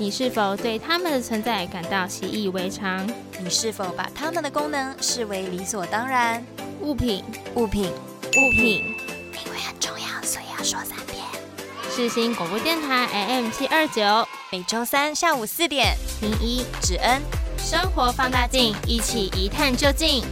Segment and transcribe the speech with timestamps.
[0.00, 3.04] 你是否对它们的存在感到习以为常？
[3.42, 6.40] 你是否把它们的功能视为理所当然？
[6.80, 7.24] 物品，
[7.56, 8.94] 物品，物品，
[9.44, 11.18] 因为很重要，所以要说三遍。
[11.90, 17.20] 世新广播电台 AM 七二九，每周三下午四点，零一芷恩
[17.58, 20.22] 生活放大镜，一起一探究竟。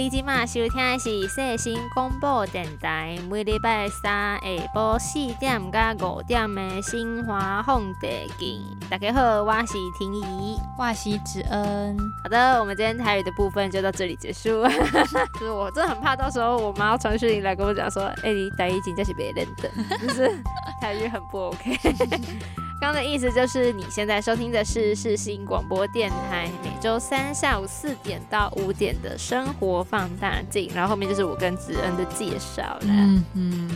[0.00, 4.40] 你今嘛收听的是世新广播电台，每礼拜三下
[4.74, 8.64] 晡四点到五点的新华放地镜。
[8.88, 11.98] 大家好，我是婷宜，我是芷恩。
[12.22, 14.66] 好的，我们今天台语的部分就到这里结束。
[15.38, 19.70] 就 是我真的很怕到时候我妈要传讯来跟我讲说，哎，你台语真的是别人的，
[20.00, 20.34] 就是
[20.80, 21.76] 台语很不 OK。
[22.80, 32.80] 刚的意思就是，你现在收听的是世新广播电台每周三下午四点到五点的生活放大镜，然后后面就是我跟子恩的介绍了。
[32.84, 33.70] 嗯嗯，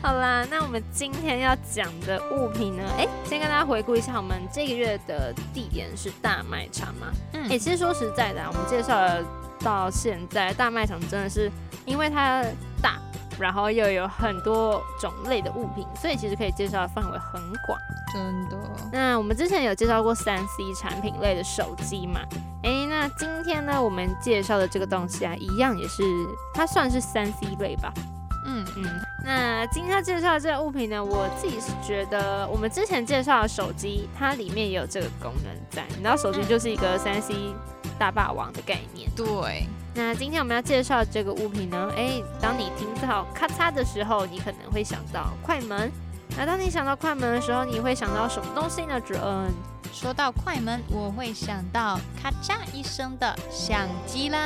[0.00, 2.84] 好啦，那我们今天要讲的物品呢？
[2.96, 7.08] 哎，先跟大家回顾一下，我们这个月的地点是大卖场嘛？
[7.32, 9.24] 嗯，哎，其实说实在的，我们介绍了
[9.58, 11.50] 到现在，大卖场真的是
[11.84, 12.44] 因为它
[12.80, 12.96] 大。
[13.40, 17.78] 然后又有很多种类的物品，所以其实可以介绍的范围很广，
[18.12, 18.56] 真的。
[18.92, 22.20] 那我们之前有介绍过三 C 产品类的手机嘛？
[22.62, 26.02] 哎，那今天呢，我们介绍的这个东西啊，一样也是
[26.52, 27.92] 它算是三 C 类吧？
[28.46, 28.84] 嗯嗯。
[29.24, 35.84] 那今天介绍的这个物品呢，我自己是觉得，我们之前介绍的手机，它里面也有这个功能在。
[35.90, 37.34] 你知道，手机就是一个三 C
[38.00, 39.10] 大霸王的概念。
[39.14, 39.66] 对。
[39.92, 41.92] 那今天我们要介绍这个物品呢？
[41.94, 45.92] 哎，当你听到咔嚓的时候，你可能会想到快门。
[46.38, 48.98] 那当你想到快门的时候，你会想到什么东西呢？
[49.00, 49.52] 主恩，
[49.92, 54.38] 说到快门，我会想到咔嚓一声的相机啦。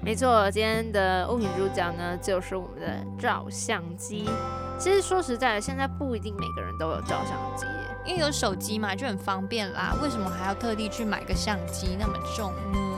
[0.00, 4.28] 没错，今天的物品主角呢，就是我们的照相机。
[4.78, 7.66] 其实说实在的，现在不一定每个人都有照相机，
[8.06, 9.94] 因为有手机嘛，就很方便啦。
[10.02, 12.89] 为什么还要特地去买个相机那么重呢？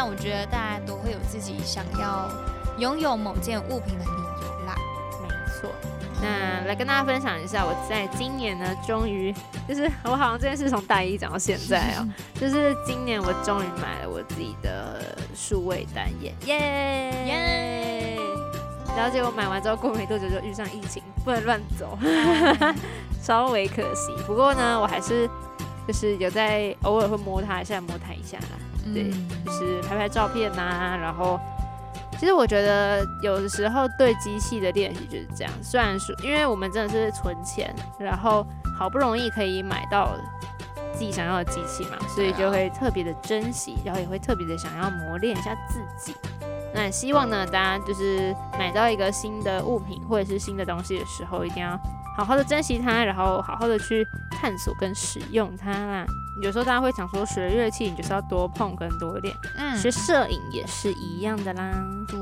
[0.00, 2.30] 但我觉得大家都会有自己想要
[2.78, 4.10] 拥有某件物品的理
[4.42, 4.76] 由啦。
[5.20, 5.28] 没
[5.60, 5.68] 错，
[6.22, 9.34] 那来跟大家分享一下，我在今年呢，终于
[9.68, 12.08] 就是我好像这件事从大一讲到现在哦，
[12.40, 15.02] 就是今年我终于买了我自己的
[15.34, 18.20] 数位单眼，耶耶！
[18.96, 21.98] 然后结果买完之后过没多久就遇上疫情，不能乱走，
[23.20, 24.12] 稍微可惜。
[24.28, 25.28] 不过呢，我还是
[25.88, 28.46] 就是有在偶尔会摸它一下，摸它一下啦。
[28.92, 29.10] 对，
[29.44, 31.38] 就是拍拍照片呐，然后
[32.18, 35.52] 其实我觉得有的时候对机器的练习就是这样。
[35.62, 38.46] 虽然说，因为我们真的是存钱，然后
[38.78, 40.10] 好不容易可以买到
[40.92, 46.14] 自己想要的机器嘛，所以就会特别的珍惜，然后也会特别的想要磨练一下自己。
[46.74, 51.78] 那希望呢，大家就是买到一个新的物品或者是新的东西的时候，一定要
[52.18, 56.04] 好好的珍惜它，然后好好的去探索跟使用它啦。
[56.42, 61.70] 有时候大家会想说，学乐器你就是要多碰跟多练，嗯，学摄影也是一样的啦。
[62.08, 62.18] 对，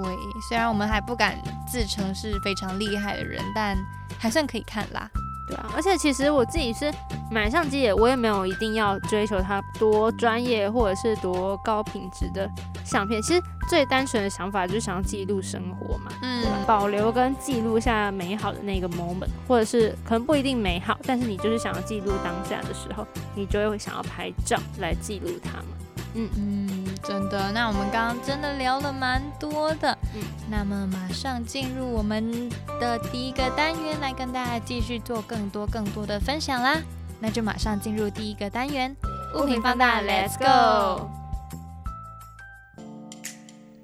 [0.50, 1.34] 虽然我们还不敢
[1.66, 3.74] 自称是非常厉害的人，但
[4.18, 5.08] 还算可以看啦。
[5.46, 6.92] 对啊，而且其实我自己是
[7.30, 12.50] 买相机，也我也没有一定要追求它多专业或者是多高品质的
[12.84, 13.22] 相片。
[13.22, 25.66] 其实最单纯的想法就是想要记录生活嘛，嗯，保留跟记录下美好的那个 moment，或者是可能不一定美好，但是你就是想要记录当下的时候，你就会想要拍照来记录它嘛。
[26.14, 27.50] 嗯嗯，真的。
[27.52, 29.96] 那我们刚刚真的聊了蛮多的。
[30.14, 32.48] 嗯，那么马上进入我们
[32.80, 36.80] 的第一个单元，来跟大家继续做更多更多的分享啦。
[37.18, 38.94] 那就马上进入第一个单元，
[39.34, 41.10] 物品放大，Let's go。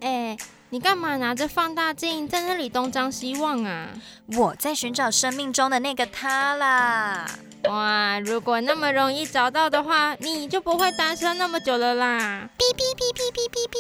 [0.01, 0.37] 哎，
[0.71, 3.89] 你干嘛拿着放大镜在那里东张西望啊？
[4.37, 7.27] 我在寻找生命中的那个他啦。
[7.69, 12.49] 哇，如果那么容易找到的话，你就不会单身那么久了啦！
[12.59, 13.77] 哔哔哔哔哔哔哔，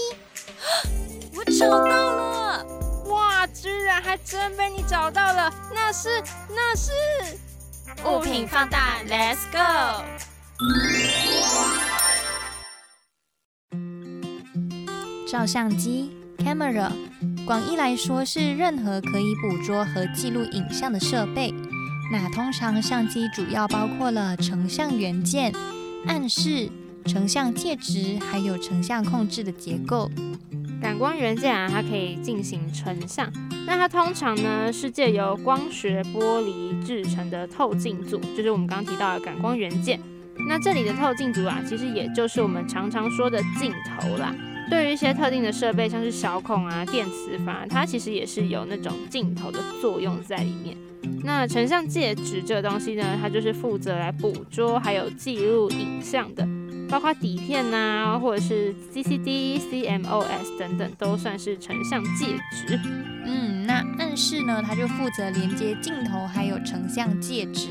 [1.37, 2.65] 我找到了！
[3.07, 5.53] 哇，居然还真被你找到了！
[5.75, 6.93] 那是那是
[8.07, 10.05] 物品放大，Let's go！
[15.29, 16.93] 照相机 （camera）
[17.45, 21.53] 广义来说是任何可以捕捉和记录影像的设备。
[22.13, 25.51] 那通常相机主要包括了成像元件、
[26.07, 26.69] 暗示、
[27.07, 30.11] 成像介质，还有成像控制的结构。
[30.79, 33.33] 感光元件啊，它可以进行成像。
[33.67, 39.99] 那它通常呢是借由光学玻璃制成的透镜组，就是我们刚刚提到的感光元件。
[40.47, 44.35] 那这里的透镜组啊，其实也就是我们常常说的镜头啦。
[44.73, 50.75] 对于一些特定的设备，像是小孔啊、电磁阀，它其实也是有那种镜头的作用在里面。
[51.23, 56.49] 那成像介质这个东西呢，它就是负责来捕捉还有记录影像的，
[56.89, 62.81] 包括底片呐，或者是 CCD、CMOS 等等，都算是成像介质。
[63.27, 67.69] 嗯，那暗示呢，它就负责连接镜头还有成像介质。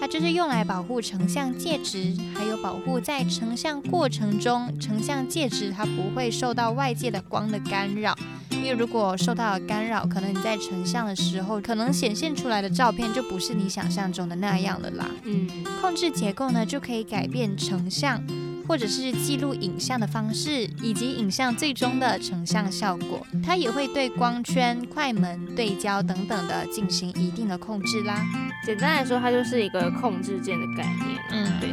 [0.00, 8.16] 它就是用来保护成像介质，还有保护在成像过程中，成像介质它不会受到外界的光的干扰。
[8.50, 15.06] 因为如果受到了干扰，可能你在成像的时候，可能显现出来的照片就不是你想象中的那样了啦。
[15.24, 15.48] 嗯，
[15.80, 18.22] 控制结构呢，就可以改变成像。
[18.70, 28.24] 或者是记录影像的方式，以及影像最终的成像效果，它也会对光圈、快门、对焦等等的进行一定的控制啦。
[28.64, 31.20] 简单来说，它就是一个控制键的概念。
[31.32, 31.70] 嗯，对。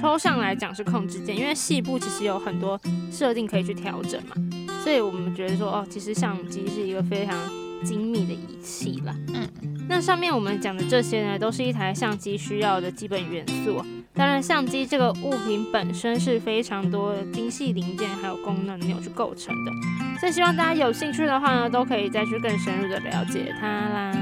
[0.00, 2.80] 抽象来讲是控制键，因为细部其实有很多
[3.12, 4.34] 设定可以去调整嘛，
[4.82, 7.36] 所以我们觉得说，哦，其实相机是一个非常
[7.84, 9.14] 精密的仪器啦。
[9.34, 9.46] 嗯，
[9.86, 13.84] 那上面我们讲的这些呢，都是一台相机需要的基本元素。
[14.18, 19.70] 当然，相机这个物品本身是非常多精细零件还有功能有去构成的，
[20.18, 24.12] 所以希望大家有兴趣的话呢，都可以再去更深入的了解它啦。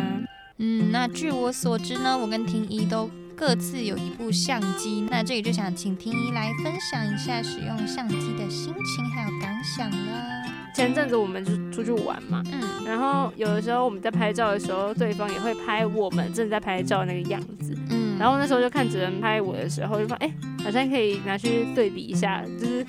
[0.58, 10.44] 嗯，那据我所知呢，我跟婷宜都各自有一部相机，那这里就想请婷宜来分享一下使用相机的心情还有感想啦。
[10.74, 17.74] 前阵子我们就出去玩嘛，嗯，然后有的时候我们在拍照的时候，对方也会拍我们正在拍照那个样子。
[18.18, 20.32] 然后那时候就看只能拍我的时候，就说哎，
[20.64, 22.86] 好像可以拿去对比一下，就是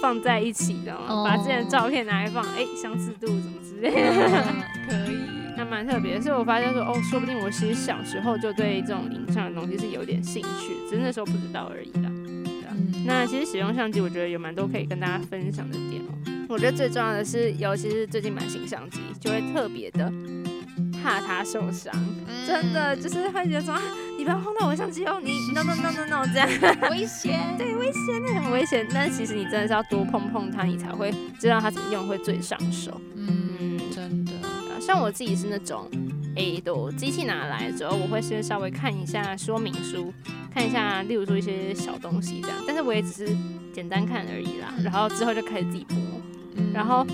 [0.00, 4.44] 放在一起知道吗，把之前的照片拿来放，哎，相似度怎么之类的，
[4.88, 5.18] 可以，
[5.56, 6.20] 还蛮特别。
[6.20, 12.10] 所以我发现说，哦，说不定我其实小时候就对这种影像的东西是有点兴趣，只是那时候不知道而已啦。
[13.06, 16.14] 那其实使用相机，我觉得有蛮多可以跟大家分享的点哦。
[16.48, 20.10] 我觉得最重要的是，尤其是最近买新相机，就会特别的。
[21.04, 21.92] 怕他受伤，
[22.46, 23.78] 真的就是会觉得说，
[24.16, 26.48] 你不要碰到我的相机哦，你 no no no no no 这样
[26.90, 28.86] 危险， 对危险，那很危险。
[28.94, 32.98] 但其实你真的是要多碰碰它，你才会知道它怎么用会最上手。
[33.16, 34.32] 嗯，真的。
[34.80, 35.86] 像我自己是那种，
[36.36, 40.10] 哎，都机器拿来之后，我会先稍微看一下说明书，
[40.50, 43.36] 看一下，例如说一些小东西这样，但是我也只是
[43.74, 44.72] 简单看而已啦。
[44.82, 46.22] 然后之后就开始自己摸，
[46.72, 47.06] 然后。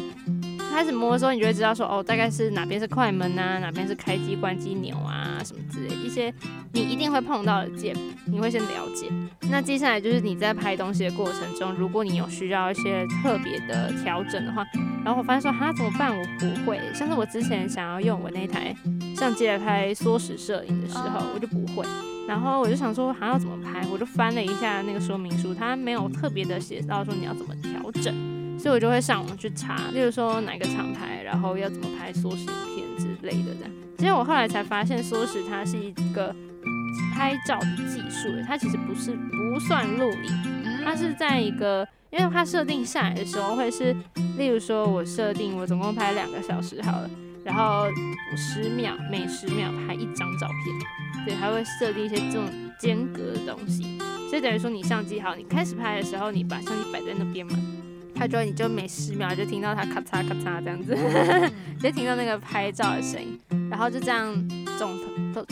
[0.71, 6.33] 开始摸的时候，你就会知道说，哦，大概是哪边是快门啊，哪边是开机关机钮啊，什么之类一些
[6.73, 7.95] 你一定会碰到的键，
[8.27, 9.11] 你会先了解。
[9.51, 14.65] 那接下来就是你在拍东西的过程中，如果你有需要一些特别的调整的话，
[15.05, 16.17] 然后我发现说，哈，怎么办？
[16.17, 16.79] 我不会。
[16.95, 18.75] 像是我之前想要用我那台
[19.17, 21.85] 相机来拍缩时摄影的时候，我就不会。
[22.29, 23.85] 然后我就想说，还要怎么拍？
[23.91, 28.15] 我就翻了一下那个说明书，它没有特别的写到说你要怎么调整。
[28.61, 33.55] 所以我就会上网去查，例如说哪个厂牌，然后要怎么拍缩时影片之类的。
[33.55, 36.35] 这样，其实我后来才发现，缩时它是一个
[37.15, 43.97] 拍照的技术，它其实不是不算录影，它是在一个，因为它设定下来的时候会是，
[44.37, 47.11] 例如说我设定我总共拍两个小时好了，
[47.43, 52.45] 然后五十秒每十秒拍一张照片，对，它会设定一些这种
[52.79, 53.99] 间隔的东西，
[54.29, 57.59] 所以等于说你相机好，你开始拍的时候，你把相机摆在那边嘛。
[58.15, 60.97] 他就你就每十秒就听到他咔嚓咔嚓这样子，
[61.81, 63.39] 就听到那个拍照的声音，
[63.71, 64.35] 然后就这样
[64.79, 64.99] 总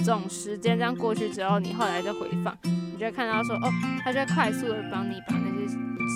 [0.04, 3.72] 总时间这样过去之后，你后来再回放，你就会看到说哦，
[4.04, 5.66] 他就会快速的帮你把那些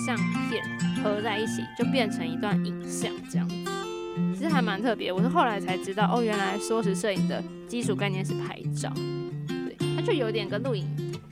[0.05, 0.15] 相
[0.49, 0.63] 片
[1.03, 3.55] 合在一起，就变成一段影像这样子。
[4.35, 8.91] 其实还蛮特别，我是后来才知道哦，原来缩时摄影的基础概念是拍照，
[9.47, 10.85] 对，它就有点跟录影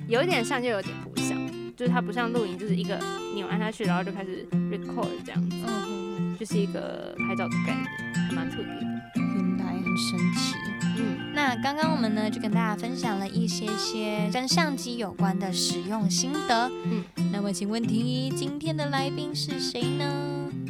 [0.08, 1.38] 有一点像，就有点不像。
[1.76, 3.00] 就是它不像录影，就是一个
[3.34, 7.88] 钮按下去，然后就开始 record 这样子，嗯，就是一个拍照的概念，
[8.28, 8.82] 还蛮特别的。
[9.16, 10.81] 原来很神奇。
[11.02, 16.72] 嗯，那刚刚我们呢就跟大家分享了一些些跟相机有关的使用心得。
[16.86, 17.04] 嗯，
[17.34, 20.06] 那么请问婷宜，今天的来宾是谁呢？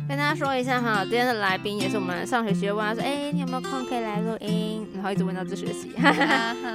[0.07, 4.85] 跟大家说一下哈，今天的来宾也是我们上学期问他说，哎，你有没有空可以来录音？
[4.93, 5.91] 然后一直问到这学期。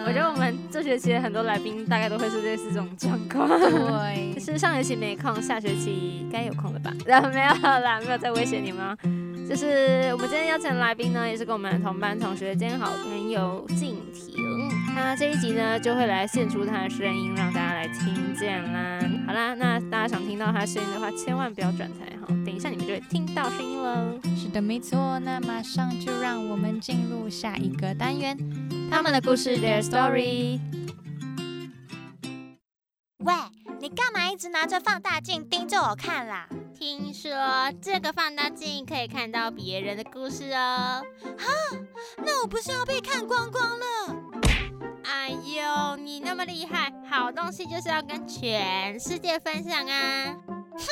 [0.07, 3.49] 我觉得我们这学期很多来宾大概都会是类似这种状况。
[3.49, 6.91] 对，就 是上学期没空，下学期该有空了吧？
[7.05, 8.97] 然 后没有啦，没有在威胁你们。
[9.49, 14.69] 就是我们今天邀请的来宾呢，也是跟我们同班同学兼好朋友静婷。
[14.95, 18.99] 那这一集呢，就会来献出他的声音，让大家来听见啦。
[19.25, 24.19] 好啦，那大家想听到他声音的话，千万不要转台哈，等一下你们就会听到声音喽。
[24.37, 25.19] 是的，没错。
[25.21, 28.37] 那马上就让我们进入下一个单元，
[28.91, 30.59] 他们的故事，their story。
[33.19, 33.33] 喂，
[33.81, 36.49] 你干嘛一直拿着放大镜盯着我看啦？
[36.79, 37.31] 听说
[37.81, 41.03] 这个放大镜可以看到别人的故事哦。
[41.39, 41.47] 哈，
[42.19, 44.15] 那我不是要被看光光了？
[45.03, 50.37] 哎呦，你那么厉害，好东西就是要跟全世界分享啊！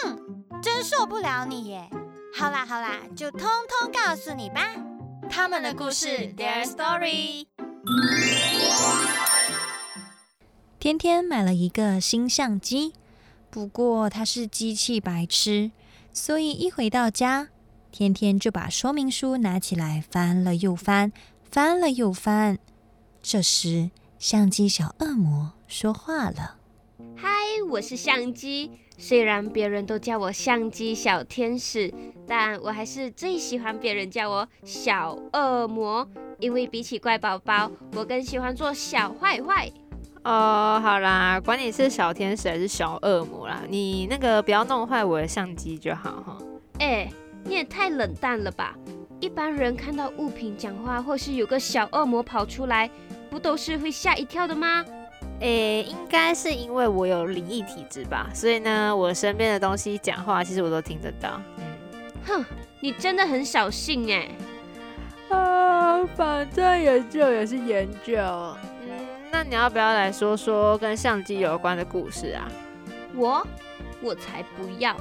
[0.03, 1.91] 哼，真受不了你耶！
[2.35, 4.63] 好啦好啦，就通通告诉你吧。
[5.29, 7.47] 他们的故事，Their Story。
[10.81, 12.95] 天天买了一个新相机。
[13.55, 15.71] 不过他是机器白痴，
[16.13, 17.51] 所以一回到家，
[17.93, 21.13] 天天就把说明书拿起来翻了又翻，
[21.49, 22.59] 翻了又翻。
[23.23, 26.57] 这时，相机小恶魔说话了
[27.15, 27.29] ：“嗨，
[27.71, 28.73] 我是相机。
[28.99, 31.95] 虽然别人都叫我相机小天使，
[32.27, 36.09] 但我还是最喜欢别人叫我小恶魔，
[36.41, 39.71] 因为比起乖宝宝，我更喜欢做小坏坏。”
[40.25, 46.39] 哦，好啦，管你是小天使还是小恶魔啦，你那个不要弄坏我的相机就好哈。
[46.79, 47.11] 哎，
[47.45, 48.75] 你也太冷淡了吧！
[49.21, 52.91] 一般人看到物品讲话，或是有个小恶魔跑出来，
[53.31, 54.85] 不都是会吓一跳的吗？
[55.41, 61.39] 哎，应该是因为我有灵异体质吧，所以呢，我身边的东西讲话，其实我都听得到。
[61.59, 61.65] 嗯，
[62.27, 62.45] 哼，
[62.81, 64.29] 你真的很小性哎。
[65.29, 68.15] 啊，反正研究也是研究。
[68.17, 68.95] 那
[69.47, 72.49] 你要不要来说说跟相机有关的故事啊？
[73.15, 73.47] 我，
[74.01, 74.97] 我才不要！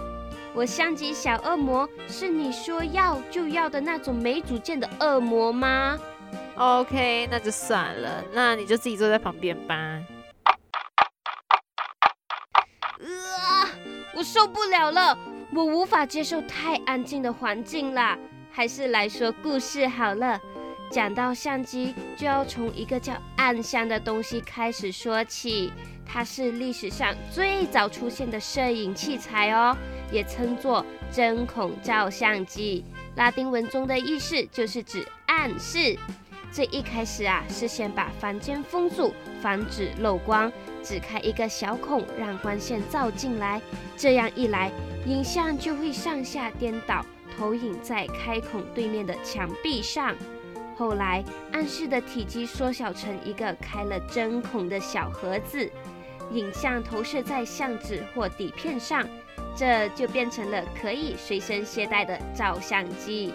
[0.53, 5.97] 我相机小恶魔是你说要就要的那种没主见的恶魔吗
[6.57, 9.75] ？OK，那就算了，那你就自己坐在旁边吧。
[9.75, 10.03] 啊！
[14.13, 15.17] 我受不了了，
[15.53, 18.17] 我无法接受太安静的环境啦，
[18.51, 20.39] 还是来说故事好了。
[20.93, 25.73] 讲到相机，就要从一个叫暗箱的东西开始说起。
[26.05, 29.75] 它是历史上最早出现的摄影器材哦，
[30.11, 32.85] 也称作针孔照相机。
[33.15, 35.97] 拉丁文中的意思就是指暗室。
[36.51, 40.51] 最一开始啊，是先把房间封住，防止漏光，
[40.83, 43.59] 只开一个小孔，让光线照进来。
[43.97, 44.71] 这样一来，
[45.07, 47.03] 影像就会上下颠倒，
[47.35, 50.15] 投影在开孔对面的墙壁上。
[50.75, 55.69] 后来，暗室的体积缩小成一个开了针孔的小盒子，
[56.31, 59.07] 影像投射在相纸或底片上，
[59.55, 63.33] 这就变成了可以随身携带的照相机。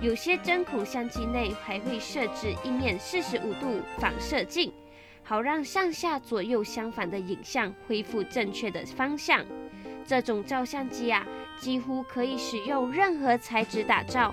[0.00, 4.72] 有些针孔相机内还会设置一面四十五度反射镜，
[5.22, 9.44] 好让上下左右相反的影像恢复正确的方向。
[10.06, 11.26] 这种照相机啊，
[11.58, 14.32] 几乎可以使用任何材质打造。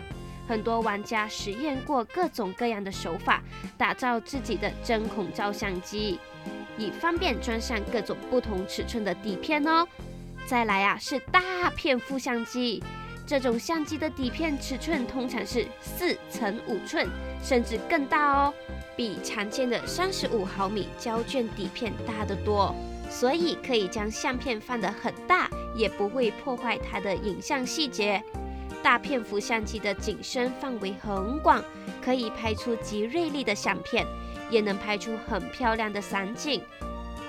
[0.54, 3.42] 很多玩家实验过各种各样的手法，
[3.76, 6.20] 打造自己的针孔照相机，
[6.78, 9.88] 以方便装上各种不同尺寸的底片哦。
[10.46, 12.84] 再来啊，是大片副相机，
[13.26, 17.08] 这种相机的底片尺寸通常是四乘五寸，
[17.42, 18.54] 甚至更大哦，
[18.96, 22.76] 比常见的三十五毫米胶卷底片大得多，
[23.10, 28.22] 所以可以将相片放得很大，也不会破坏它的影像细节。
[28.82, 31.64] 大片幅相机的景深范围很广，
[32.04, 34.06] 可以拍出极锐利的相片，
[34.50, 36.62] 也能拍出很漂亮的散景。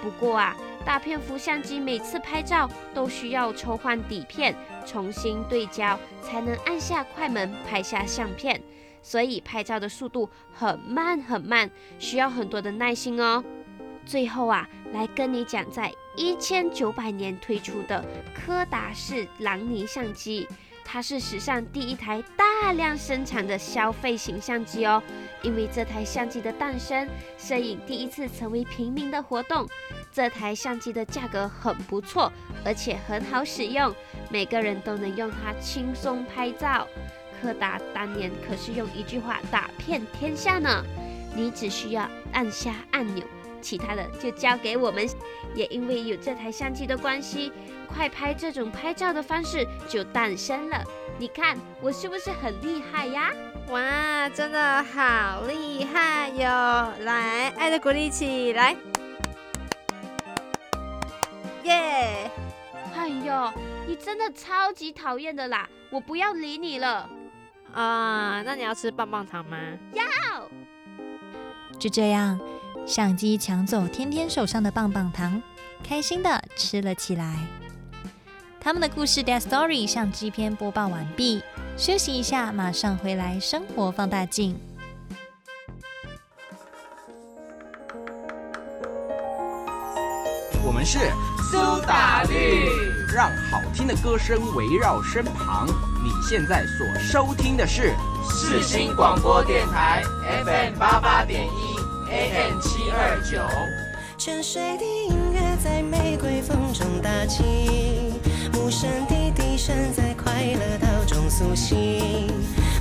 [0.03, 8.61] 不过啊，大片幅相机每次拍照都需要抽换底片，重新对焦，才能按下快门拍下相片，
[9.01, 13.43] 所以拍照的速度很慢很慢，需要很多的耐心哦。
[14.05, 20.47] 最后啊，来跟你讲，在一千九百年推出的柯达式朗尼相机。
[20.85, 25.03] 它是史上第一台大量生产的消费型相机哦，
[25.43, 29.67] 因为这台相机的诞生，摄影第一次成为平民的活动。
[30.13, 32.33] 这台相机的价格很不错，
[32.65, 33.93] 而且很好使用，
[34.31, 36.87] 每个人都能用它轻松拍照。
[37.43, 40.85] 柯达当年可是用一句话打遍天下呢，
[41.35, 43.25] 你只需要按下按钮。
[43.65, 45.09] 其他的就交给我们，
[45.55, 47.51] 也因为有这台相机的关系，
[47.89, 50.85] 快拍这种拍照的方式就诞生了。
[51.19, 53.33] 你看我是不是很厉害呀？
[53.69, 56.93] 哇，真的好厉害哟！
[57.05, 58.77] 来，爱的鼓励起来，
[61.63, 62.31] 耶！
[62.95, 63.53] 哎呦，
[63.87, 65.67] 你真的超级讨厌的啦！
[65.91, 67.09] 我不要理你了。
[67.73, 69.57] 啊，那你要吃棒棒糖吗？
[69.93, 70.05] 要。
[71.79, 72.39] 就这样。
[72.87, 75.43] 相机抢走天天手上的棒棒糖，
[75.83, 77.37] 开心的吃了起来。
[78.61, 81.43] 他们的故事《Death Story》相机片播报完毕，
[81.77, 83.41] 休息一下，马上回来。
[83.41, 84.59] 生活放大镜，
[90.65, 90.99] 我们是
[91.51, 92.95] 苏打绿。
[93.15, 95.69] 让好听的歌声围绕身旁。
[96.03, 97.95] 你现在所收听的是
[98.29, 100.03] 世新广播电台
[100.45, 101.74] FM 八八点一
[102.15, 103.43] AM 七二九。
[104.17, 107.43] 泉水的音乐在玫瑰风中打起，
[108.55, 112.31] 无声的笛声在快乐岛中苏醒。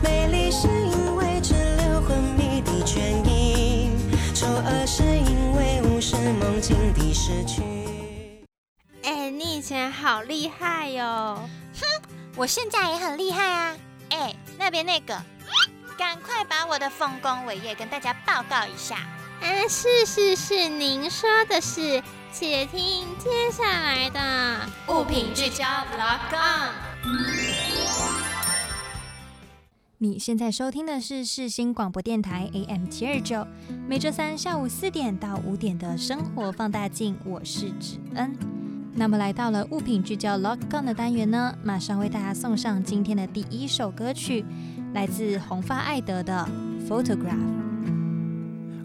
[0.03, 3.89] 美丽是因为只留昏迷的倦意，
[4.35, 7.63] 丑恶是因为无视梦境的失去。
[9.01, 11.49] 哎，你以前好厉害哟！
[11.81, 11.85] 哼，
[12.35, 13.75] 我现在也很厉害啊！
[14.11, 15.19] 哎，那边那个，
[15.97, 18.97] 赶快把我的丰功伟业跟大家报告一下。
[19.43, 26.71] 哎，是是是，您说的是，且听接下来的物品聚焦 Lock On。
[29.97, 33.45] 你现在收听的是世新广播电台 AM 七二九，
[33.85, 38.33] 每周三下午四点到五点的生活放大镜，我是芷恩。
[38.93, 44.45] 那么来到了物品聚焦 Lock On 的单元呢，马上为大家送上今天的第一首歌曲，
[44.93, 46.47] 来自红发艾德的
[46.87, 47.72] Photograph。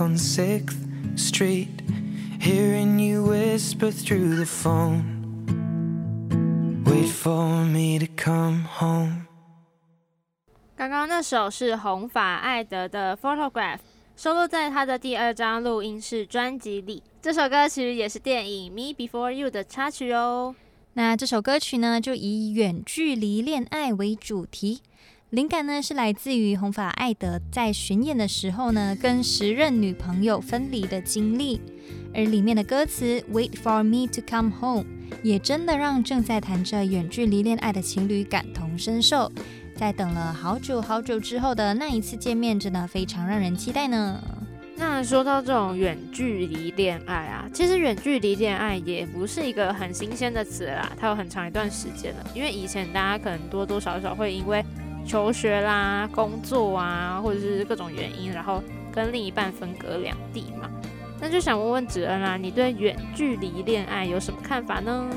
[0.00, 1.82] back on 6th Street.
[2.40, 5.04] hearing you whisper through the phone.
[6.86, 9.26] Wait for me to come home.
[10.74, 13.76] 刚刚那首是红发艾德的《Photograph》，
[14.16, 17.02] 收录在他的第二张录音室专辑里。
[17.20, 20.54] 这首歌其实也是电影《Me Before You》的插曲哦。
[20.94, 24.80] 那这首歌曲呢，就以远距离恋爱为主题，
[25.30, 31.60] 灵感呢是来自于红发艾德在巡演的时候呢，跟时任女朋友分离的经历，
[32.12, 34.84] 而里面的歌词 “Wait for me to come home”
[35.22, 39.30] 也真的让正在谈着远距离恋爱的情侣感同身受，
[39.76, 44.20] 在等了好久好久之后的那一次见面，真的非常让人期待呢。
[44.74, 52.30] 那说到这种远距离恋爱啊，其实远距离恋爱也不是一个很新鲜的词啦，它有很长一段时间了。
[52.34, 54.64] 因为以前大家可能多多少少会因为
[55.06, 60.68] 求学啦、工作啊，或者是各种原因，然后跟另一半分隔两地嘛。
[61.20, 65.10] 那就想问问子恩啦，你对远距离恋爱有什么看法呢？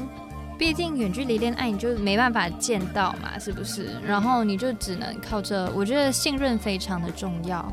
[0.57, 3.89] 毕竟远距离恋爱你就没办法见到嘛，是不是？
[4.05, 7.65] 然后你就只能靠着，我觉得信任非常的重要。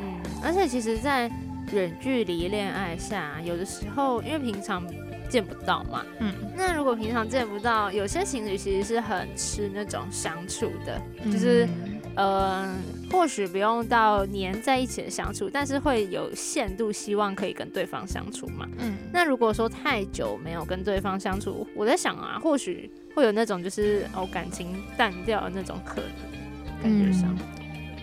[0.00, 1.30] 嗯，而且其实，在
[1.72, 4.84] 远距离恋爱下，有的时候因为平常
[5.26, 11.68] 见不到嘛，嗯，那如果平常见不到，有些情侣其实是很吃那种相处的，就是，
[12.14, 12.74] 呃，
[13.10, 18.68] 或许不用到黏在一起的相处，但是会有限度希望可以跟对方相处嘛。
[18.78, 26.00] 嗯，那如果说太久没有跟对方相处，我在想啊，或许会有那种就是哦感情淡掉的那种可
[26.82, 27.36] 能，感觉上，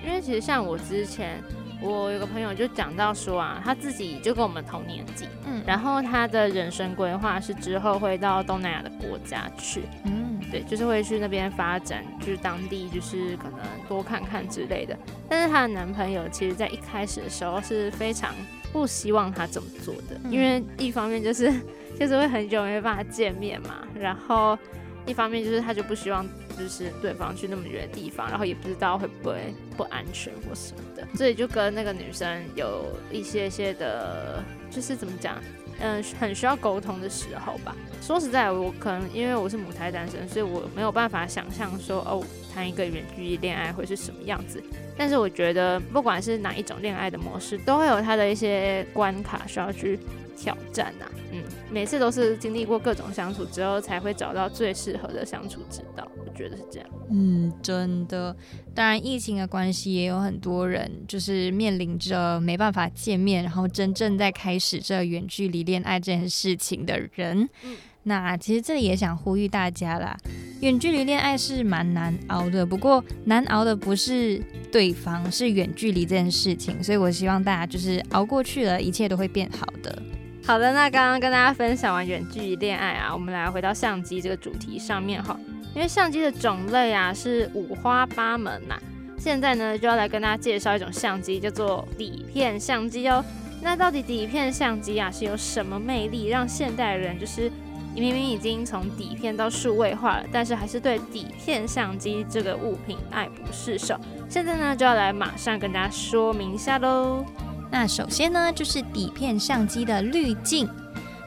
[0.06, 1.42] 因为其实像我之前。
[1.84, 5.62] 我有个朋友就讲到说啊，他自己就跟我们同年纪，嗯。
[5.68, 14.98] 然后他的人生规划是之后会到东南亚的国家去，嗯，对，就是会去那边发展，就是当地就是可能多看看之类的。
[15.28, 18.34] 但是她的男朋友其实在一开始的时候是非常
[18.72, 20.32] 不希望她这么做的，嗯。
[20.32, 21.52] 因为一方面就是
[22.00, 24.58] 就是会很久没办法见面嘛，然后
[25.06, 26.26] 一方面就是他就不希望
[26.58, 35.42] 就是对方去那么远的地方，然后也不知道会不会不安全或什么的，所以就跟那个女生有一些些的，就是怎么讲，
[35.80, 37.76] 嗯，很需要沟通的时候吧。
[38.02, 44.62] 说实在，我可能因为我是母胎单身，所以我没有办法想象说哦，谈一个远距离恋爱会是什么样子。
[44.98, 49.98] 但是我觉得，不管是哪一种恋爱的模式，都会有它的一些关卡需要去
[50.38, 51.42] 挑战呐、嗯，
[51.74, 56.08] 每次都是经历过各种相处之后，才会找到最适合的相处之道。
[56.24, 56.88] 我觉得是这样。
[57.10, 58.36] 嗯，真的。
[58.76, 67.50] 当然，疫情的关系，也有很多人就是面临着没办法见面，然后真正在开始这远距离恋爱这件事情的人。
[67.64, 70.18] 嗯那其实这里也想呼吁大家啦，
[70.60, 76.84] 远距离恋爱是蛮难熬的，不过难熬的不是对方，是远距离这件事情。
[76.84, 80.04] 所以我希望大家就是熬过去了，一切都会变好的。
[80.46, 85.40] 好的，那刚刚跟大家分享完远距离恋爱啊，我们来回到相机这个主题上面哈。
[85.74, 88.78] 因为相机的种类啊是五花八门呐、
[89.18, 93.24] 现在呢就要来跟大家介绍一种相机，叫做底片相机哦。
[93.62, 97.50] 那到底底片相机啊是有什么魅力，让现代人就是
[97.96, 103.98] 明明已经从底片到数位化了，但是还是对底片相机这个物品爱不释手？
[104.28, 107.26] 现在呢就要来马上跟大家说明一下喽。
[107.74, 110.70] 那首先呢，就是底片相机的滤镜。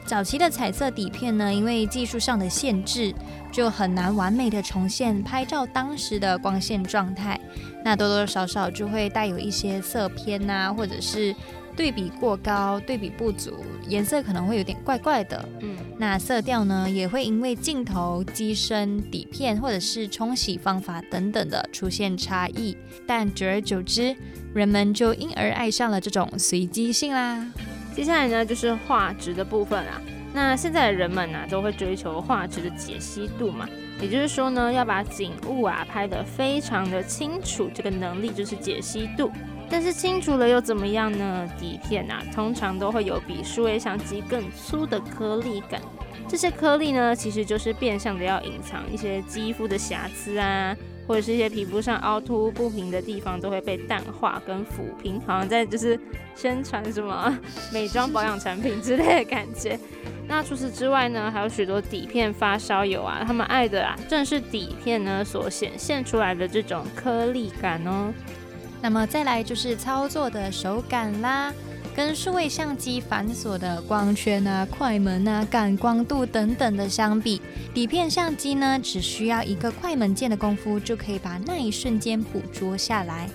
[0.05, 3.13] 早期的彩色底片呢，因为技术上的限制，
[3.51, 7.37] 就很难完美的重现拍照当时的光线状态。
[7.83, 11.35] 那多多少少就会带有一些色偏呐、或者是
[11.77, 15.47] 对比过高、对比不足，颜色可能会有点怪怪的。
[15.61, 22.75] 嗯，那色调呢，也会因为镜头、机身、底片或者是冲洗方法等等的出现差异。
[23.05, 24.15] 但久而久之，
[24.55, 27.45] 人们就因而爱上了这种随机性啦。
[27.95, 30.01] 接下来呢就是画质的部分啊。
[30.33, 33.67] 那现在的人们呢、都会追求画质的解析度嘛，
[34.01, 39.31] 也就是说呢，要把景物啊拍得非常的清楚，这个能力就是解析度。
[39.69, 41.47] 但是清除了又怎么样呢？
[41.59, 45.81] 底片啊，通常都会有比数位相机更粗的颗粒感。
[46.27, 50.75] 这些颗粒呢，其实就是变相的要隐藏一些肌肤的瑕疵啊，
[51.07, 55.97] 或者是一些皮肤上凹凸不平的地方，都会被淡化跟抚平，好像在就是
[56.35, 57.37] 宣传什么
[57.71, 59.79] 美妆保养产品之类的感觉。
[60.27, 68.13] 那除此之外呢，还有许多底片发烧友啊，他们爱的啊，正是底片呢所显现出来的这种颗粒感哦。
[68.81, 71.53] 那么再来就是操作的手感啦，
[71.95, 77.41] 跟数位相机繁琐的光圈啊、快门啊、感光度等等的相比，
[77.73, 83.27] 底片相机呢只需要一个快门键的功夫就可以把那一瞬间捕捉下来。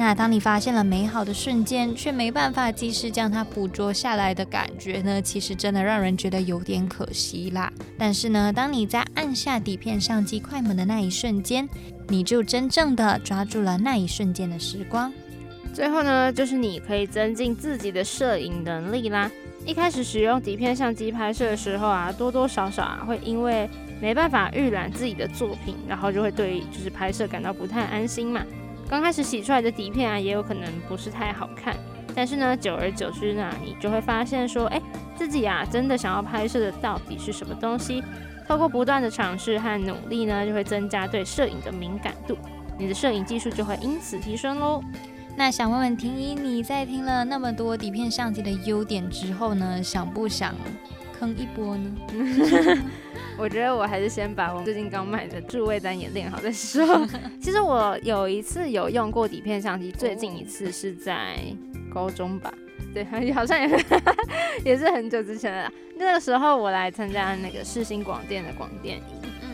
[0.00, 7.70] 那当你发现了美好的瞬间，却没办法及时将它捕捉下来的感觉呢，其实真的让人觉得有点可惜啦。
[7.98, 11.68] 但是呢，当你在按下底片相机快门的那一瞬间，
[12.08, 15.12] 你就真正的抓住了那一瞬间的时光。
[15.74, 19.30] 最后呢，就是你可以增进自己的摄影能力啦。
[19.66, 23.68] 一开始使用底片相机拍摄的时候啊，多多少少啊会因为
[24.00, 28.42] 没办法预览自己的作品，然后就会对就是拍摄感到不太安心嘛。
[28.90, 31.76] 刚开始洗出来的底片啊，也有可能不是太好看。
[32.12, 34.82] 但是呢，久而久之呢，你就会发现说，哎，
[35.14, 38.02] 自己啊，真的想要拍摄的到底是什么东西？
[38.48, 42.36] 透过不断的尝试和努力呢，就会增加对摄影的敏感度，
[42.76, 44.82] 你的摄影技术就会因此提升喽。
[45.36, 50.52] 那想问问婷宜，你在听了那么多底片相机的优点之后呢，想不想
[51.20, 51.90] 坑一波呢？
[53.36, 57.06] 我觉得我还是先把我最近刚买的助位单也练好再说。
[57.38, 61.36] 其实我有一次有用过底片相机，最近一次是在
[61.92, 62.50] 高中吧，
[62.94, 63.84] 对， 好像也是
[64.64, 65.70] 也是很久之前了。
[65.98, 69.04] 那个时候我来参加那个世新广电的广电营，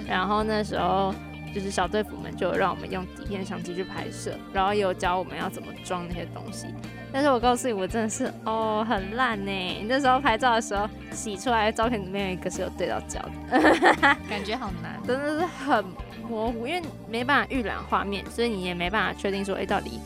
[0.06, 1.12] 然后那时候
[1.56, 6.66] 就是小队服们就让我们用底片相机去拍摄，然后也有教我们要怎么装那些东西。
[7.10, 9.86] 但是我告诉你，我真的是哦很烂呢。
[9.88, 13.58] 那时候拍照的时候，洗出来的照片里面有一个是有对到焦的，
[14.28, 15.82] 感觉好难，真的是很
[16.28, 19.98] 模糊，因为没办法预览画面，所以你也没办法确定说，哎，到底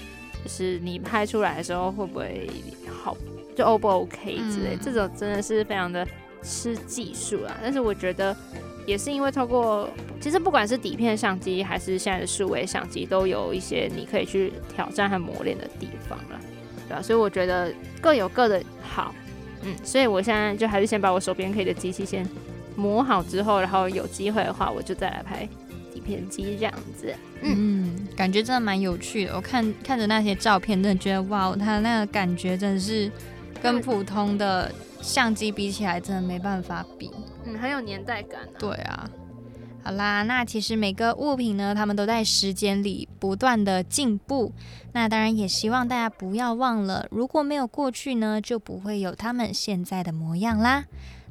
[0.45, 2.49] 就是你拍出来的时候会不会
[3.03, 3.17] 好，
[3.57, 4.77] 就 O 不 OK 之类。
[4.81, 6.07] 这种真的是非常的
[6.45, 7.59] 吃技术啊。
[7.61, 8.37] 但是我觉得
[8.87, 9.88] 也是因为透过，
[10.21, 17.03] 其实不管是底片相机还是现在的数位相机，都有一些你可以去挑战和磨练的地方了。
[17.03, 19.14] 所以我觉得各有各的好，
[19.62, 22.29] 嗯，所以我现在就还是先把我手边可以的机器先
[22.75, 25.49] 磨好之后，然后有机会的话，我就再来拍
[25.95, 27.14] 底片机这样子。
[27.43, 29.37] 嗯，感觉真的蛮有趣的。
[29.37, 33.09] 我看看着那些照片，真的觉得哇，它那个感觉真的是
[33.62, 37.09] 跟普通的相机比起来，真的没办法比。
[37.44, 38.40] 嗯，很有年代感。
[38.59, 39.09] 对啊。
[39.83, 44.53] 好啦，那其实每个物品呢，他们都在时间里不断的进步。
[44.92, 50.85] 那当然也希望大家不要忘了，如果没有过去呢，就不会有他们现在的模样啦。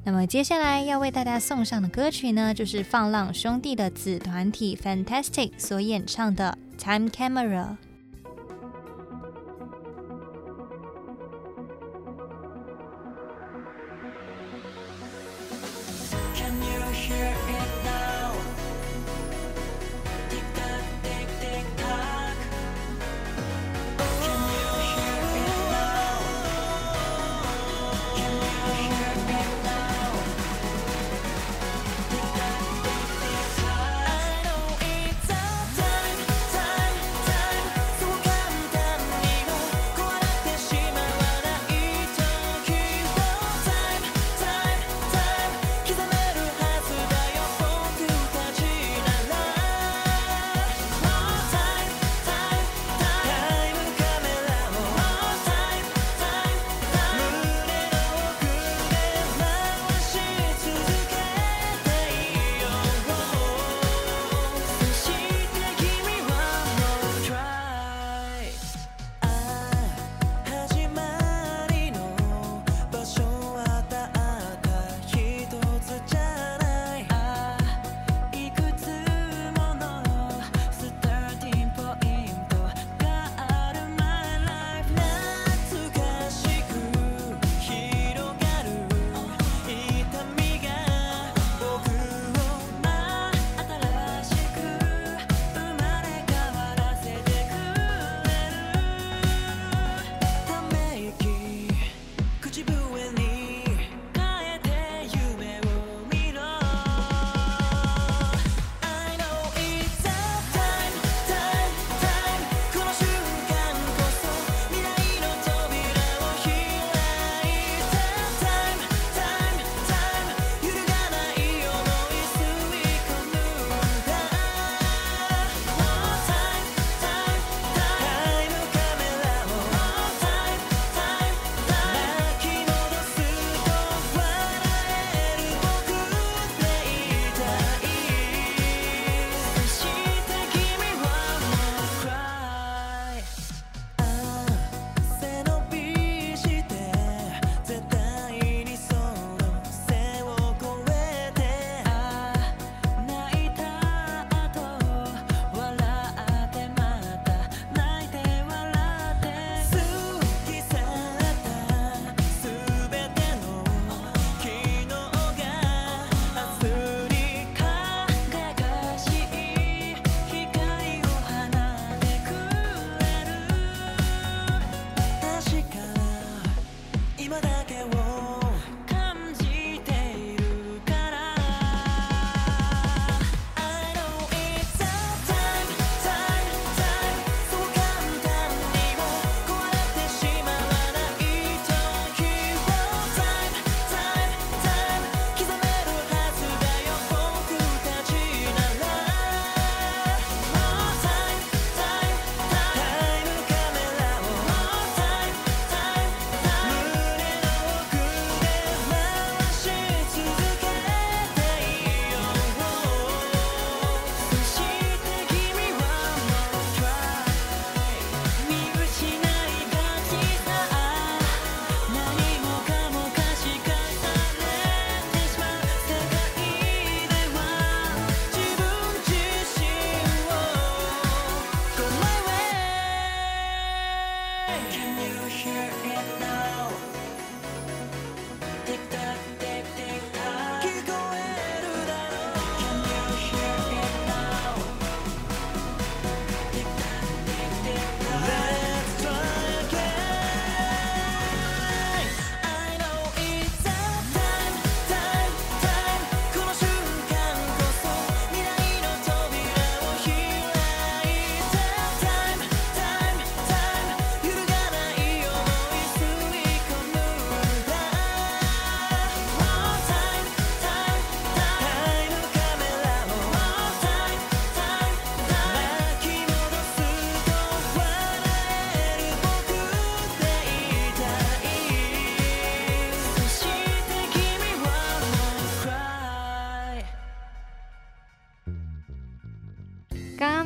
[0.03, 7.65] 那么接下来要为大家送上的歌曲呢，就是放浪兄弟的子团体 Fantastic 所演唱的《Time Camera》。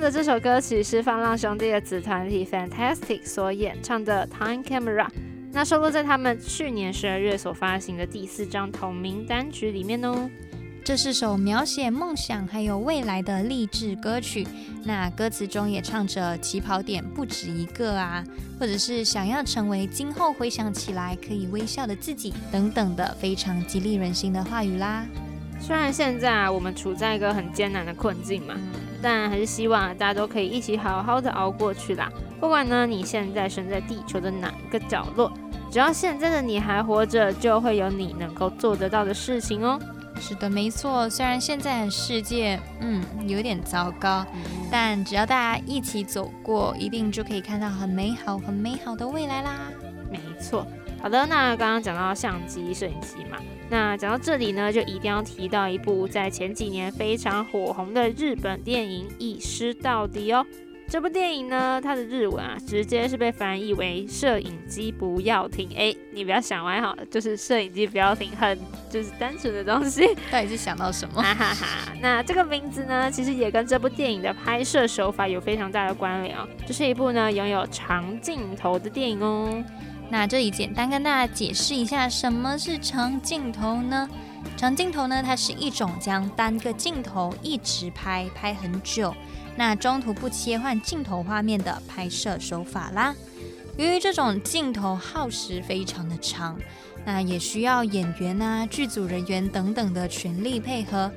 [0.04, 5.08] 的这首歌曲是放浪兄弟的子团体 Fantastic 所演唱的《Time Camera》，
[5.52, 10.30] 那收录在他们去年十二月所发行的第四张同名单曲里面哦。
[10.84, 14.46] 这是首描写梦想还有未来的励志歌曲，
[14.84, 18.24] 那歌词中也唱着起跑点不止一个啊，
[18.60, 25.06] 或者是想要成为今后回想起来可以微笑的自己等等的非常激励人心的话语啦。
[25.60, 28.54] 虽然现在啊我们处在一个很艰难的困境嘛，
[29.04, 32.10] 但还是希望大家都可以一起好好的熬过去啦。
[32.39, 35.32] 不管呢你现在身在地球的哪一个角落，
[35.70, 39.78] 只要现在的你还活着，就会有你能够做得到的事情哦。
[40.20, 41.10] 是的，没错。
[41.10, 44.26] 虽然现在的世界嗯有点糟糕，
[44.72, 49.52] 但只要大家一起走过，一定就可以看到很美好、很美好的未来啦。
[50.10, 50.66] 没错。
[51.04, 53.38] 好的，那刚刚讲到相机、摄影机嘛，
[53.70, 60.46] 那讲到这里呢，就一定要提到一部在前几年非常火红的日本电影《一尸到底》哦。
[60.88, 65.68] 这部电影呢，它的日文啊，直接是被翻译为“摄影机不要停”。
[65.76, 68.58] 哎，你不要想歪哈，就是摄影机不要停，很
[68.89, 70.08] 就是单纯的东西。
[70.32, 71.22] 到底是想到什么？
[71.22, 71.94] 哈哈哈。
[72.02, 76.48] 那这个名字呢，其实也跟这部电影的拍摄手法有非常大的关联哦。
[76.66, 79.62] 这是一部呢拥有长镜头的电影哦。
[80.13, 84.08] 那这里简单跟大家解释一下，什么是长镜头呢？
[84.56, 89.12] 长镜头呢，它是一种将单个镜头一直拍拍很久。
[89.56, 93.15] 那中途不切换镜头画面的拍摄手法啦。
[93.76, 96.60] 由于这种镜头耗时非常的长，
[97.04, 101.12] 那也需要演员啊、剧组人员等等的全力配合，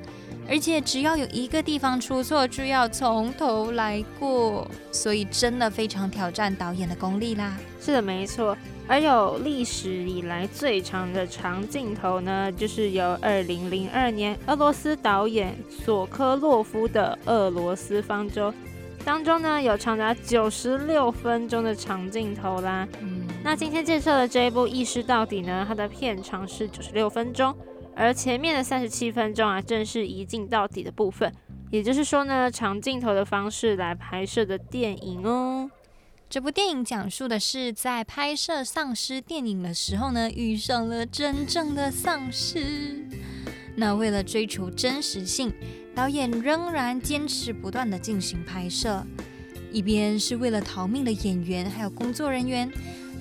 [0.49, 7.55] 而且只要有一个地方出错，就要从头来过，所以真的非常挑战导演的功力啦。
[7.79, 8.57] 是的，没错。
[8.87, 18.49] 而有历史以来最长的长镜头呢，就是由二零零二年俄罗斯导演索科洛夫的《俄罗斯方舟》
[19.03, 22.87] 当中呢，有长达九十六分钟的长镜头啦。
[23.01, 27.53] 嗯，那今天介绍的这一部《意识到底》呢，它的片长是九十六分钟，
[27.95, 31.29] 而前面的三十七分钟啊，正是一镜到底的部分，
[31.71, 35.69] 也就是说呢，长镜头的方式来拍摄的电影哦。
[36.29, 43.07] 这部电影讲述的是在拍摄丧尸电影的时候呢，遇上了真正的丧尸。
[43.77, 45.53] 那为了追求真实性，
[45.95, 49.05] 导演仍然坚持不断的进行拍摄，
[49.71, 52.69] 一边是为了逃命的演员还有工作人员，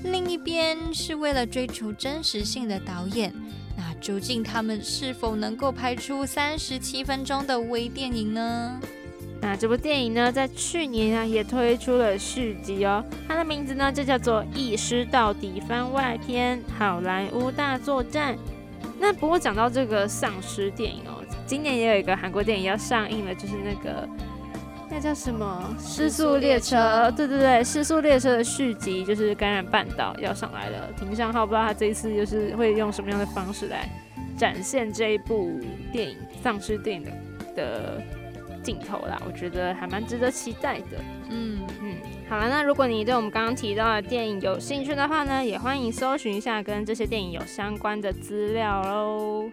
[0.03, 3.33] 另一边是为了追求真实性的导演。
[3.77, 8.81] 那究竟他们是否能够拍出三十七分钟的微电影呢？
[9.41, 18.35] 那这部电影呢，在去年啊也推出了续集哦，它的名字呢就叫做《一尸到底番外篇：好莱坞大作战》。
[18.99, 24.09] 那不过讲到这个丧尸电影哦，今年也有一个韩国电影要上映了，就是那个
[24.91, 26.77] 那叫什么《失速列车》？
[27.15, 30.91] 对对对，《失速列车》的续集就是《感染半岛》要上来了。
[30.99, 33.89] 庭上号不知道他这一次就是会用什么样的方式来
[34.37, 35.61] 展现这一部
[35.93, 37.13] 电影丧尸电影的
[37.55, 38.03] 的。
[38.67, 41.01] 镜头啦，我觉得还蛮值得期待的。
[41.31, 41.95] 嗯嗯，
[42.29, 49.49] 好了，那如果你对我们刚刚提到的电影有兴趣的话呢，也欢迎搜寻一下跟这些电影有相关的资料喽。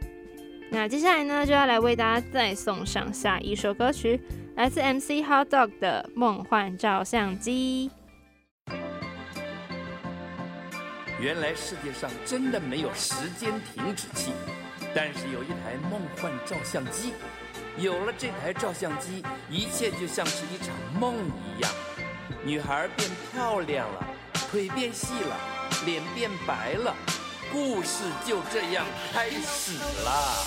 [0.72, 4.20] 那接下来呢，就要来为大家再送上下一首歌曲，
[4.56, 7.92] 来自 MC Hot Dog 的《梦幻照相机》。
[11.20, 14.32] 原来世界上真的没有时间停止器，
[14.96, 17.14] 但是有一台梦幻照相机。
[17.78, 20.70] 有了这台照相机，一切就像是一场
[21.00, 21.72] 梦一样。
[22.44, 24.08] 女孩变漂亮了，
[24.50, 25.36] 腿变细了，
[25.86, 26.96] 脸变白了，
[27.52, 30.46] 故事就这样开始了。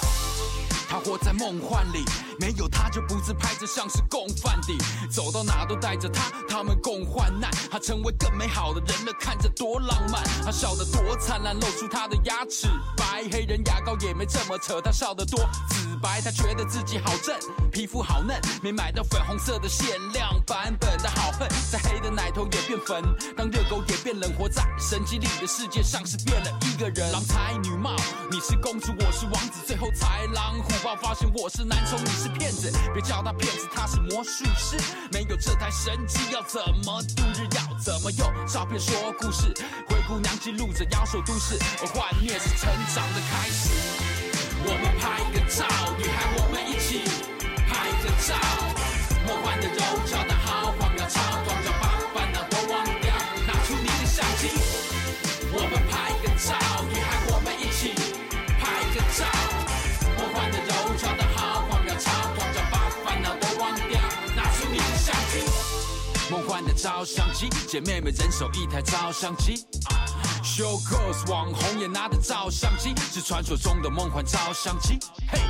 [0.89, 2.05] 她活在梦幻里。
[2.39, 7.51] 没有他就不自拍，着像是共犯的，走到哪都带着他，他们共患难。
[7.69, 10.23] 他成为更美好的人了，看着多浪漫。
[10.45, 14.81] 他笑得多灿烂，露出他的牙齿白，黑人牙膏也没这么扯。
[14.81, 17.37] 他笑得多紫白，他觉得自己好正，
[17.73, 23.03] 皮肤好嫩，没买到粉红色的限量版本的好恨，在黑的奶头也变粉，
[23.37, 27.11] 当热狗也变冷，活在神经里的世界上是变了一个人。
[27.11, 27.97] 郎才女貌，
[28.31, 32.31] 你是公主，我是王子，最后豺狼虎豹发现我是男宠，你是。
[32.37, 34.77] 骗子，别叫他骗子，他是魔术师。
[35.13, 37.47] 没有这台神机，要怎么度日？
[37.57, 39.53] 要怎么用照片说故事？
[39.89, 43.71] 灰姑娘记录着妖兽都市，而幻灭是成长的开始。
[44.69, 45.67] 我们拍个照，
[45.99, 47.05] 女孩，我们一起
[47.69, 48.35] 拍个照。
[49.27, 50.23] 梦幻的柔焦
[66.87, 69.67] 照相机，姐妹们人手一台照相机。
[70.47, 74.97] Show girls 网红也拿着照相机，是传说中的梦幻照相机。
[75.29, 75.41] 嘿，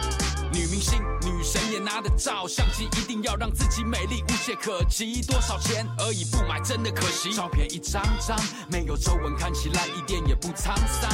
[0.51, 5.21] 女明星、女神也拿着照相机，一定要让自己美丽无懈可击。
[5.21, 7.35] 多少钱而已，不买真的可惜。
[7.35, 8.41] 照片一张张，
[8.71, 11.11] 没有皱纹，看起来一点也不沧桑。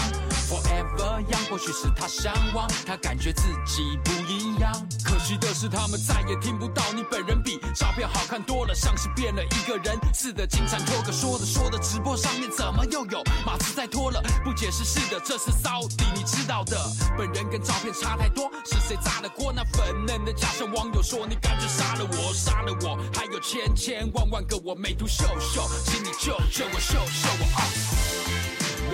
[0.49, 4.73] Forever young，或许是她向往，她感觉自己不一样。
[5.05, 10.47] 可惜的是，他们再也听不到你本人比照片好看多了，像是变了一个人似的。
[10.47, 14.23] 经常脱个说着说着，直播上面怎么又有马再拖了？
[14.45, 16.77] 不解释，是的，这是骚底，你知道的。
[17.17, 19.53] 本人跟照片差太多，是谁砸的锅？
[19.53, 27.63] 那粉嫩的假象，网友说你感觉杀了我，杀了我，还有千千万万个我美图秀秀，请你救救我，秀秀我啊！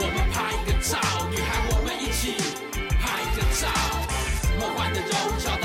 [0.01, 0.99] 我们拍个照，
[1.29, 2.37] 女孩我们一起
[3.01, 3.69] 拍个照，
[4.61, 5.57] 梦幻的柔焦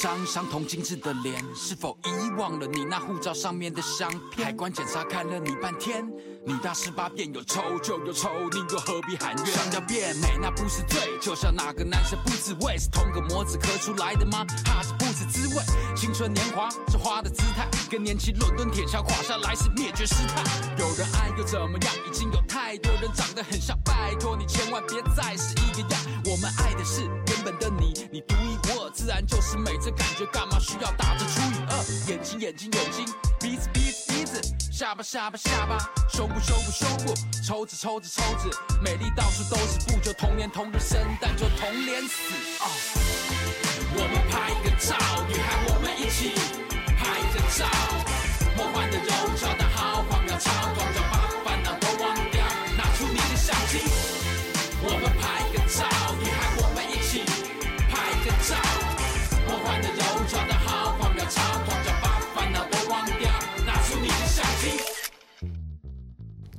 [0.00, 4.46] 张相同精致的脸，是否遗忘了你那护照上面的相片？
[4.46, 6.10] 海关检查看了你半天。
[6.46, 9.46] 你大十八变，有抽就有抽，你又何必喊冤？
[9.46, 14.46] 想要变美那不是罪，就像哪个男生不自慰，是同个模子刻出来的吗？
[14.64, 15.62] 还是不知滋味？
[15.94, 20.42] 青春年华是花的姿态，跟年轻伦敦铁桥垮下来是灭绝师太。
[20.78, 21.94] 有人爱又怎么样？
[22.08, 26.00] 已经有太多人长得很像，拜托你千万别再是一个样。
[26.24, 27.02] 我们爱的是
[27.42, 29.70] 本的你，你独一无二，自然就是美。
[29.82, 31.74] 这感觉干嘛需要打着除以二？
[32.08, 33.06] 眼睛眼睛眼睛，
[33.38, 35.78] 鼻子鼻子鼻子，下巴下巴下巴，
[36.08, 37.14] 胸部胸部胸部，
[37.46, 42.68] 抽着抽着抽着，美丽到处都是，不就同年同日生，但就同年死啊！
[43.92, 44.96] 我们拍个照，
[45.28, 46.34] 女孩我们一起
[46.98, 47.66] 拍个照，
[48.56, 50.86] 梦幻的柔焦的好荒谬，超光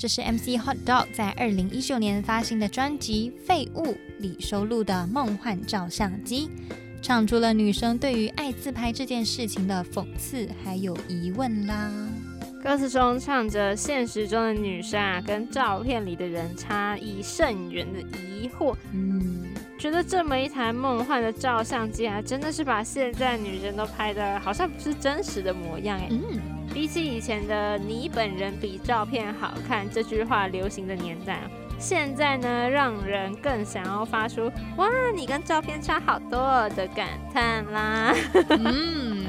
[0.02, 3.84] 这是 MC Hot Dog 在二零一九年发行的专辑《废物》
[4.18, 6.48] 里收录的《梦幻照相机》，
[7.04, 11.92] 唱出了女生对于爱自拍这件事情的讽刺还有疑问啦。
[12.64, 18.76] 歌词中唱着现实中的女生啊，跟照片里的人差异甚远的疑惑。
[18.94, 26.08] 嗯，觉得这么一台梦幻的照相机啊，真的是把现在女生都拍的好像不是真实的模样哎。
[26.10, 26.40] 嗯，
[26.74, 36.40] 比起以前的“你本人比照片好看”这句话流行的年代啊，现在呢，让人更想要发出“哇，你跟照片差好多”
[36.76, 38.16] 的感叹啦。
[38.50, 39.26] 嗯，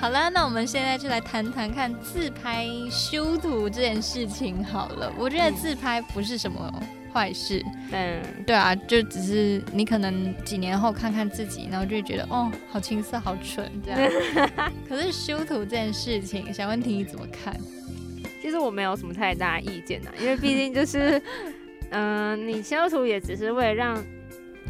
[0.00, 5.12] 好了，那我们现在就来谈谈看自拍修图这件事情好了。
[5.16, 6.82] 我觉得自拍不是什么
[7.12, 14.10] 坏事，嗯，对啊，就只是你可能几年后看看自己，然后就会觉得哦，好青涩，好蠢这样。
[14.88, 17.54] 可是修图这件事情，想问婷你怎么看？
[18.40, 21.20] 其实我没有什么太大意见呐，因为毕竟就是，
[21.90, 24.04] 嗯、 你修图也只是为了让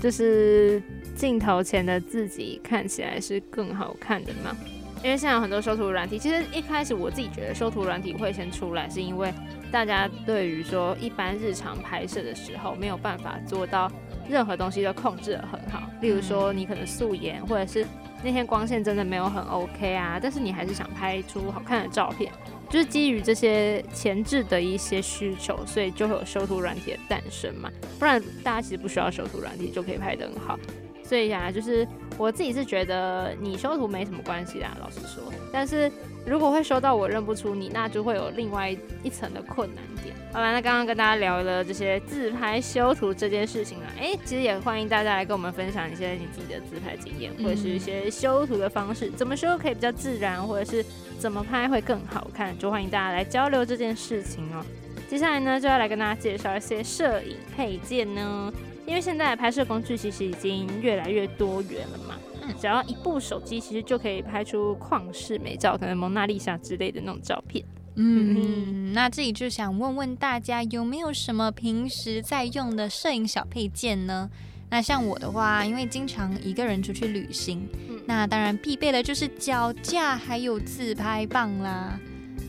[0.01, 0.83] 就是
[1.15, 4.57] 镜头前的自己看起来是更好看的嘛。
[5.03, 9.33] 因为现在有很多修图软体，其实一开始我自己觉得修图软体会先出来，是因为
[9.71, 13.91] 大家对于说一般日常拍摄的时候没有办法做到
[14.29, 17.85] 任何东西都控制得很好，例如说你可能素颜，或者是
[18.23, 22.33] 那天光线真的没有很 OK 啊，但是你还是想拍出好看的照片。
[22.71, 27.69] 就是基于这些前置的一些需求，所以就会有修图软体的诞生嘛。
[27.99, 30.59] 不然大家其实不需要修图软体就可以拍得很好。
[31.13, 31.87] 所以呀、就是
[32.17, 35.23] 我自己是觉得你修图没什么关系啦，老实说。
[35.53, 35.93] 但是
[36.25, 40.17] 如果会修到我认不出你，那就会有另外一层的困难点。
[40.33, 50.83] 好了，那刚刚跟大家聊了这些自拍修图这件事情啦，诶，其实也欢迎大家来跟我们分享一些你自己的自拍经验，或者是一些修图的方式，怎么修可以比较自然，或者是
[51.19, 54.65] 怎么拍会更好看，就欢迎大家来交流这件事情哦。
[55.11, 58.51] 接下来呢，就要来跟大家介绍一些摄影配件呢，
[58.87, 62.17] 因为现在的拍摄工具其实已经越来越多元了嘛。
[62.45, 67.65] 嗯只要一部手机，其实就可以拍出旷世美照，可能蒙娜丽莎之类的那种照片。
[67.95, 74.29] 嗯，那这里就想问问大家，有没有什么平时在用的摄影小配件呢？
[74.71, 81.97] 那像我的话，因为经常一个人出去旅行，嗯那当然必备的就是脚架还有自拍棒啦。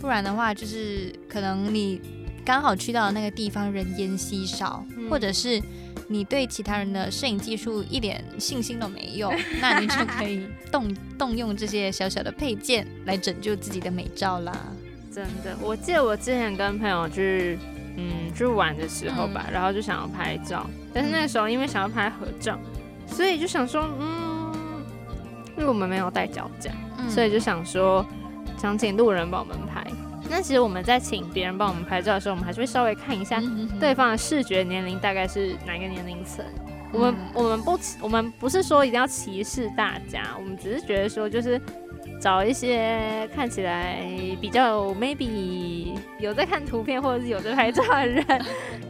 [0.02, 2.02] 不然的话，就是可能你
[2.44, 5.62] 刚好去到的那个地方人烟稀少，嗯或者是
[6.08, 9.32] 你对其他人的摄影技术一点信心都没有，
[9.62, 14.54] 那你就可以动动用这些小小的配件来拯救自己的美照啦。
[15.14, 17.58] 真的，我记得我之前跟朋友去，
[17.97, 22.58] 嗯，去玩的时候吧，然后就想要拍照，但是那个时候因为想要拍合照，
[23.08, 24.51] 所以就想说，嗯，
[25.56, 26.72] 因为我们没有带脚架，
[27.08, 28.04] 所以就想说
[28.58, 29.86] 想请路人帮我们拍。
[30.36, 33.40] 那其实我们在请别人帮我们拍照的时候，我们还是会稍微看一下
[33.80, 36.44] 对方的视觉年龄大概是哪个年龄层。
[36.92, 41.62] 我们我们不我们不是说一定要歧视大家，我们只是觉得说就是
[42.20, 44.04] 找一些看起来
[44.42, 48.26] 比较 maybe 有在看图片或者是有在拍照的人，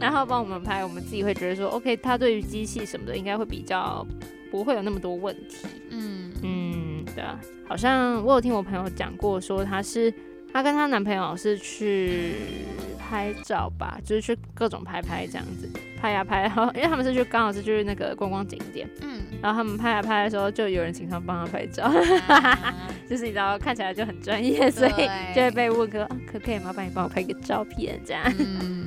[0.00, 4.06] 然后帮我们拍，我们自己会觉得说 OK，他对于机器什么的应该会比较
[4.50, 5.66] 不会有那么多问题。
[5.90, 7.38] 嗯嗯，对啊，
[7.68, 10.10] 好像我有听我朋友讲过，说他是。
[10.54, 12.36] 她跟她男朋友是去
[12.96, 15.68] 拍照吧，就是去各种拍拍这样子，
[16.00, 21.92] 拍呀拍，然后因为他们是去刚好是去那个观光景点，嗯，然后他们拍呀拍的时候，就有人请他帮他拍照，
[23.10, 28.22] 就是你知道看起来就很专业，所以就会被问哥可不可以麻烦你帮我拍个照片这样。
[28.38, 28.86] 嗯，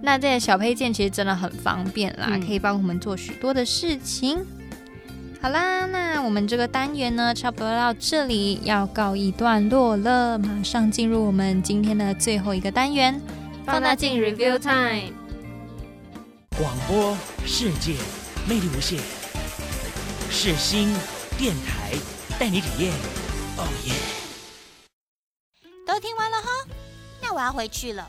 [0.00, 4.38] 那这些小配件其实真的很方便啦，可以帮我们做许多的事情。
[5.44, 10.38] 好啦，那我们这个单元呢，差不多到这里要告一段落了。
[10.38, 13.20] 马上进入我们今天的最后一个单元——
[13.66, 15.12] 放大镜 Review Time。
[16.56, 17.14] 广播
[17.44, 17.92] 世界
[18.48, 18.98] 魅力无限，
[20.30, 20.96] 是新
[21.36, 21.92] 电台
[22.38, 22.94] 带你体验。
[23.58, 23.92] 哦耶！
[25.86, 26.48] 都听完了哈，
[27.20, 28.08] 那我要回去了。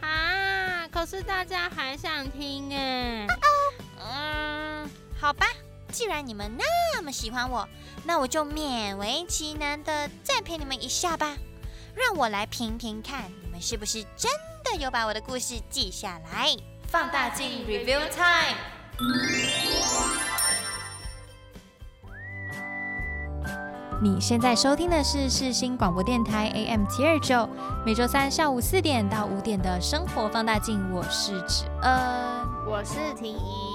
[0.00, 3.26] 啊，可是大家还想听哎。
[4.02, 4.88] 嗯，
[5.20, 5.44] 好吧。
[5.90, 7.68] 既然你们那么喜欢我，
[8.04, 11.36] 那我就勉为其难的再陪你们一下吧。
[11.94, 14.30] 让我来评评看，你们是不是真
[14.64, 16.56] 的有把我的故事记下来？
[16.86, 18.56] 放大镜 Review Time。
[24.02, 27.46] 你现在收听的是世新广播电台 AM 七二九，
[27.84, 30.80] 每周三下午四点到五点的生活放大镜。
[30.90, 31.92] 我是芷恩，
[32.66, 33.69] 我是婷怡。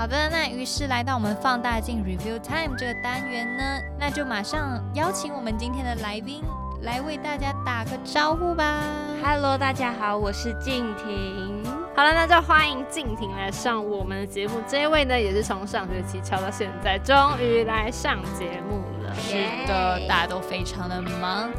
[0.00, 3.62] 好的，那于是来到我们放大镜 Review Time 这个单元呢，
[3.98, 6.42] 那就马上邀请我们今天的来宾
[6.80, 8.82] 来为大家打个招呼吧。
[9.22, 11.62] Hello，大家好，我是静婷。
[11.94, 14.54] 好了，那就欢迎静婷来上我们的节目。
[14.66, 19.14] 这一位呢，也是从上学期敲到现在，终于来上节目了。
[19.16, 19.36] 是
[19.68, 21.50] 的，大家都非常的忙。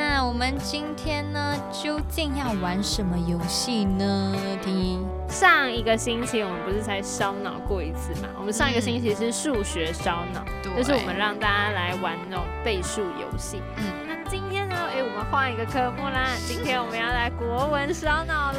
[0.00, 4.34] 那我们今天呢，究竟要玩什么游戏呢？
[4.62, 8.28] 听上一个星期我们不是才烧脑过一次嘛？
[8.38, 10.42] 我们上一个星期是数学烧脑，
[10.74, 13.62] 就是我们让大家来玩那种倍数游戏。
[13.76, 18.58] 嗯，那今天呢，哎，我们换一个科目啦，今天我们要来国文烧脑喽。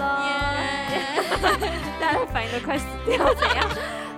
[1.99, 3.67] 大家反应都快死掉，怎样？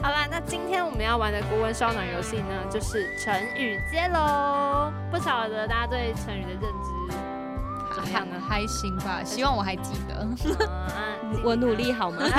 [0.01, 4.91] 好啦，那今天我们要玩的国文烧脑游戏呢，就是成语接龙。
[5.09, 6.91] 不晓得大家对成语的认知
[7.93, 8.35] 怎么样呢？
[8.47, 10.27] 还行吧，希望我还记得。
[11.43, 12.19] 我努力好吗？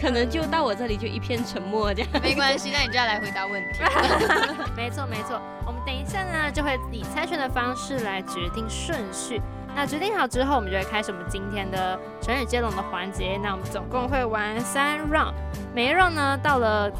[0.00, 2.10] 可能就到我这里就一片沉默这样。
[2.22, 3.80] 没关系，那你就要来回答问题。
[4.76, 9.40] 没错没错，我们等一下呢就会以猜拳的方式来决定顺序。
[9.74, 13.40] 那决定好之后，我们就会开始我们今天的成语接龙的环节。
[13.42, 15.32] 那我们总共会玩三 round，
[15.74, 16.90] 每一 round 呢，到了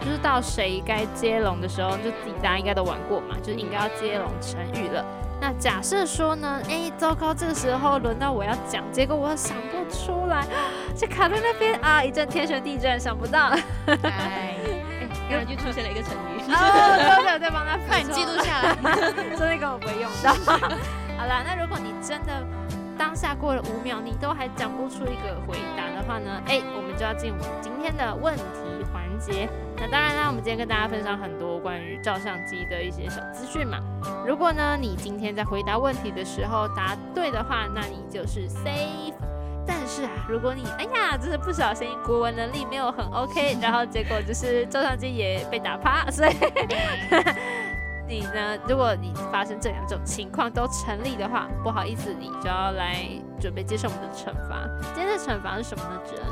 [0.00, 5.04] 就是到谁该接龙的时候，就自己大家应该都玩过嘛，就是应该要接龙成语了。
[5.40, 10.46] 那假设说呢，哎，糟糕，这个时候轮到我要讲，结果我想不出来，
[10.96, 13.54] 就卡在那边啊，一阵天旋地转，想不到。
[13.86, 14.56] 哎，
[15.28, 16.40] 然后就出现了一个成语。
[16.48, 20.32] 哦，对对对，帮他快记录下来，所以根本不会用到。
[21.18, 22.42] 好啦，那如果你真的
[22.96, 26.40] 当下过了五秒，你都还讲不出一个回答的话呢？
[26.46, 28.42] 哎，我们就要进入今天的问题
[29.14, 29.48] 环节。
[29.76, 33.78] 那当然啦，我们今天跟大家分享很多关于照相机的一些小资讯嘛。
[34.26, 39.14] 如果呢，你今天在回答问题的时候答对的话，那你就是 safe。
[39.66, 46.34] 但是啊，如果你哎呀，就是不小心国文能力没有很 OK，然后结果就是照相机也被打趴， 所以。
[48.06, 48.54] 你呢？
[48.68, 52.98] 如果你发生这两种情况都成立的话，不好意思，你就要来
[53.40, 54.68] 准备接受我们的惩罚。
[54.94, 55.98] 今天的惩罚是什么呢？
[56.04, 56.24] 主人？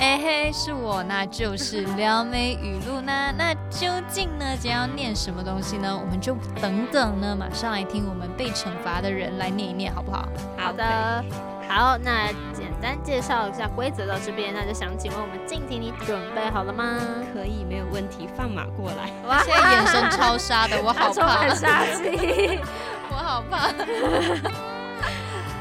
[0.00, 3.12] 哎嘿，是我，那就是撩妹语录呢。
[3.36, 5.94] 那究竟呢，将要念什么东西呢？
[5.94, 10.26] 我们就等等呢，马上来听我们被惩罚的人来念一念，好不好？
[10.56, 11.22] 好的。
[11.68, 16.98] 好，那简单介绍一下规则到这边，那就想请问我们静婷，你准备好了吗？
[17.34, 19.10] 可以，没有问题，放马过来。
[19.28, 21.46] 哇，现在眼神超杀的，我好怕。
[21.54, 22.58] 杀气，
[23.12, 24.69] 我好怕。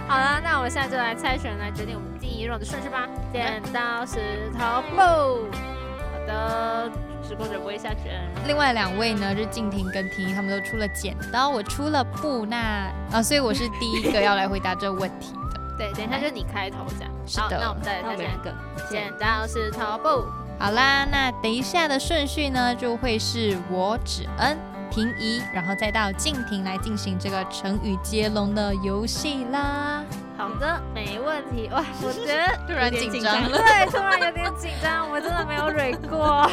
[0.10, 3.08] 好了，那我们现在就来猜拳，来决定我们第一轮的顺序吧。
[3.32, 4.98] 剪刀石头布。
[5.00, 6.92] 好的，
[7.22, 8.20] 时空者不会下拳。
[8.48, 15.60] 另外两位呢，就是静婷跟婷宜，他们都出了剪刀，我出了布，那啊，所以我是第一个要来回答这个问题的。
[15.78, 17.14] 对，等一下就你开头这样。
[17.28, 18.54] 是的好那我们再来那我猜猜们两个
[18.90, 20.26] 剪刀石头布。
[20.58, 24.58] 好啦，那等一下的顺序呢，就会是我指恩、
[24.90, 30.04] 婷宜，然后再到静婷来进行这个成语接龙的游戏啦。
[30.38, 31.70] 好的，没问题。
[31.72, 36.50] 哇， 我觉得突然紧张了 对，突然有点紧张，我真的没有蕊过。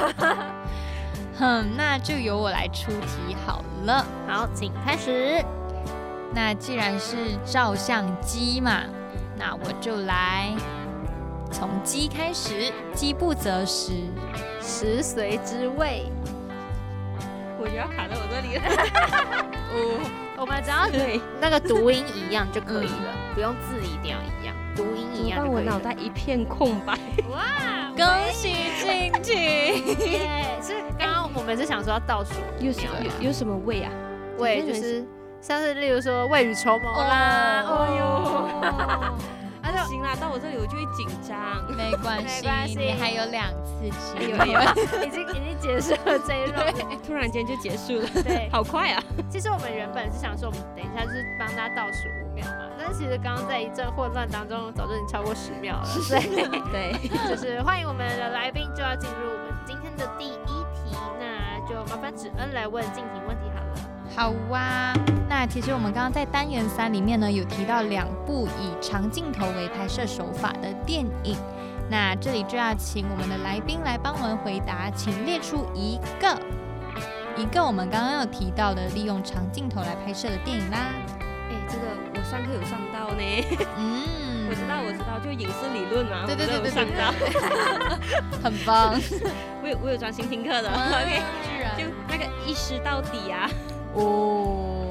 [1.39, 4.05] 哼，那就由我来出题好了。
[4.27, 5.45] 好，请开始。
[6.35, 8.83] 那既然是照相机嘛，
[9.39, 10.53] 那我就来
[11.51, 13.93] 从鸡开始，饥不择食，
[14.61, 16.07] 食髓之味。
[17.67, 18.63] 我觉得要卡在我这里了。
[19.75, 25.73] 哦，我们只要 对，那个读音一样就可以了，不用字一定要一样，读音一样让我就可以了。
[25.73, 26.97] 脑袋一片空白。
[27.29, 29.35] 哇，恭喜静静！
[30.07, 30.57] 耶！
[30.63, 33.91] 是刚刚我们是想说要倒数有什秒嘛有有什么味啊？
[34.39, 35.05] 味，就是
[35.41, 39.17] 像是例如说未雨绸缪啦，哦哦哟，
[39.87, 41.37] 行啦，到我这里我就会紧张。
[41.77, 44.51] 没关系，没关系你还有两次机会。
[44.51, 44.61] 有，
[45.07, 46.75] 已经已经结束了这一轮。
[47.07, 49.03] 突然间就结束了，对，好快啊！
[49.31, 55.85] 其实我们原本是想说，我们等一下就是帮大家倒数五秒嘛，但是其实刚刚在一阵混乱当中，早就已经超过十秒了。
[55.87, 56.23] 所以
[56.73, 56.93] 对，
[57.29, 60.33] 就是欢迎我们的来宾就要进入我们今天的第一
[60.75, 63.45] 题，那就麻烦芷恩来问静婷问题
[64.17, 64.95] 好哇、
[65.29, 71.37] 那其实我们刚刚在单元三里面呢，有提到两部以长镜头为拍摄手法的电影。
[71.91, 76.35] 那这里就要请我们的来宾来帮我们回答，请列出一个
[77.37, 80.79] 一个我们刚刚有提到的利用长镜头来拍摄的电影啦。
[81.21, 83.23] 哎，这个我上课有上到呢。
[83.77, 87.13] 嗯我知道，我知道，就影视理论嘛，对对对对上到。
[88.43, 88.99] 很棒。
[89.63, 90.71] 我有我有专心听课的。
[90.73, 91.21] OK，
[91.77, 93.47] 就那个一识到底啊。
[93.97, 94.91] 哦，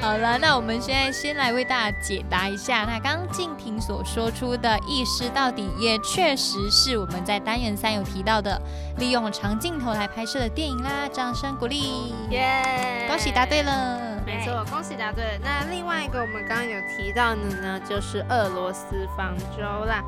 [0.00, 8.60] 好了，那我们现在先来为大家解答一下，那刚刚静婷所说出的意识到底，也确实是我们在单元三有提到的，
[8.98, 14.00] 利用长镜头来拍摄的电影啦，掌声鼓励，耶恭喜答对了。
[14.24, 15.38] 没错，恭喜答对了。
[15.42, 20.02] 那另外一个我们刚刚有提到的呢，就是俄罗斯方舟啦。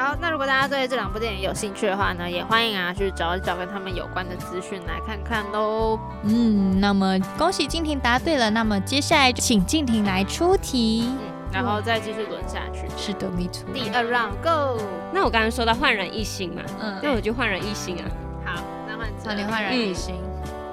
[0.00, 6.00] 好，那如果大家对这两部电影有兴趣的话呢，也欢迎啊去找一找跟他们有关的资讯来看看喽。
[6.22, 11.04] 嗯，那么恭喜静婷答对了，那么接下来请静婷来出题。
[11.06, 11.18] 嗯，
[11.52, 12.88] 然后再继续轮下去。
[12.96, 13.68] 是的，没错。
[13.74, 14.82] 第二 round go。
[15.12, 18.04] 那我刚刚说到焕然一新嘛，嗯，那我就焕然一新啊。
[18.46, 20.14] 好，那换好，你焕然一新，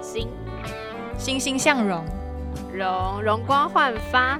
[0.01, 0.29] 新
[1.17, 2.05] 欣欣向荣，
[2.73, 4.39] 荣容光焕发，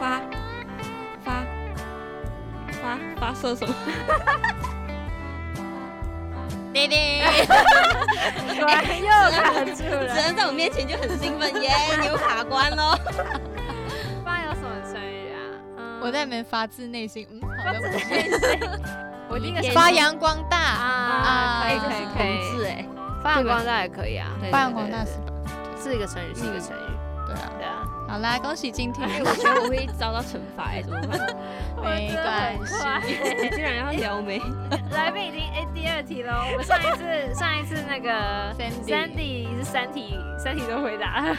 [0.00, 0.22] 发
[1.22, 1.44] 发
[2.86, 3.74] 发发射什么？
[6.72, 6.96] 弟弟，
[8.60, 10.14] 果然又卡住了只了。
[10.14, 11.70] 能在我面前就很兴奋耶，
[12.00, 12.94] 你有卡关喽。
[14.22, 15.40] 发有什么成语啊？
[15.78, 18.60] 嗯我在里面发自内心，嗯，好的，发自内心。
[19.28, 22.86] 我第一个是发扬光大啊，可以可以可同以，
[23.22, 24.28] 发扬光大也可以啊。
[24.40, 25.32] 对发扬光大是吧？
[25.82, 26.96] 是一个成语，是一个成语。
[27.26, 31.20] 对啊，对啊，好啦，恭喜今天，哎，我觉得我会遭到惩罚哎，怎么办？
[31.82, 32.74] 没关系。
[33.42, 34.40] 你居 然要撩妹？
[34.92, 36.32] 来宾已经哎第二题喽。
[36.52, 41.34] 我们上一次上一次那个 Sandy Sandy 是三题三题都回答。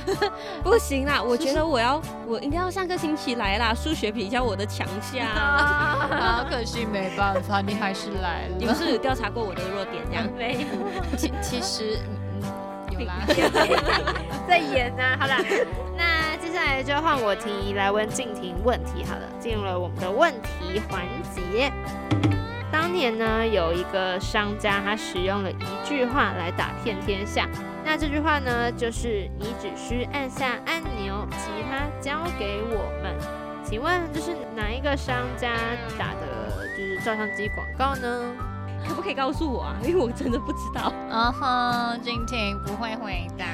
[0.63, 5.25] 不行啦，我觉得我要我应该要上个星期来啦，数学比较我的强项。
[5.27, 8.55] 好可惜，没办法，你还是来了。
[8.59, 10.25] 你们是有调查过我的弱点这样？
[10.37, 11.97] 没有其其实，
[12.91, 13.13] 有啦。
[14.47, 15.37] 在演呢、好啦，
[15.97, 16.26] 那
[16.87, 21.69] 就换我题来问静婷问题好了，进入了我们的问题环节。
[22.71, 27.45] 当年呢，有一个商家，他使用了一句话来打遍天下。
[27.83, 33.13] 那这句话呢，就是“你只需按下按钮，其他交给我们”。
[33.69, 35.51] 请问这是哪一个商家
[35.99, 38.31] 打的，就是照相机广告呢？
[38.87, 39.75] 可不可以告诉我啊？
[39.83, 40.91] 因为我真的不知道。
[41.09, 43.45] 嗯哼，今天不会回答。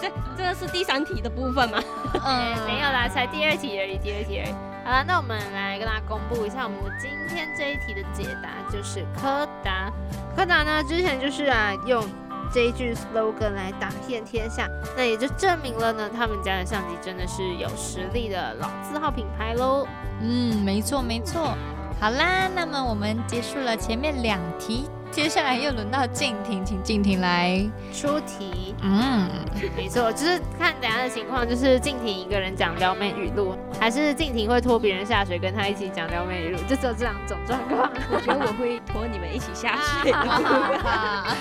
[0.00, 1.78] 这这个是第三题的部分吗？
[2.24, 4.54] 嗯，没有啦，才第二题而已，第二题而已。
[4.84, 9.90] 好了，那我们来跟大家公布一下我们的今天这一题的解答，就是柯达。
[10.36, 12.04] 柯达呢，之前就是啊用
[12.52, 19.86] 这一句 slogan 来打遍天下，那也就证明了呢，他们家的相机真的是有实力的老字号品牌喽。
[20.20, 21.56] 嗯，没错没错。
[22.04, 28.74] 好啦，那么我们结束了前面两题，接下来又轮到静婷，请静婷来出题。
[28.82, 29.26] 嗯，
[29.74, 37.90] 没错，就是看等下的情况，就是静婷一个人讲撩妹语录，还是静婷会拖别人下水，跟她一起讲撩妹语录，就只有这两种状况。
[38.12, 40.12] 我觉得我会拖你们一起下水。
[40.12, 40.20] 啊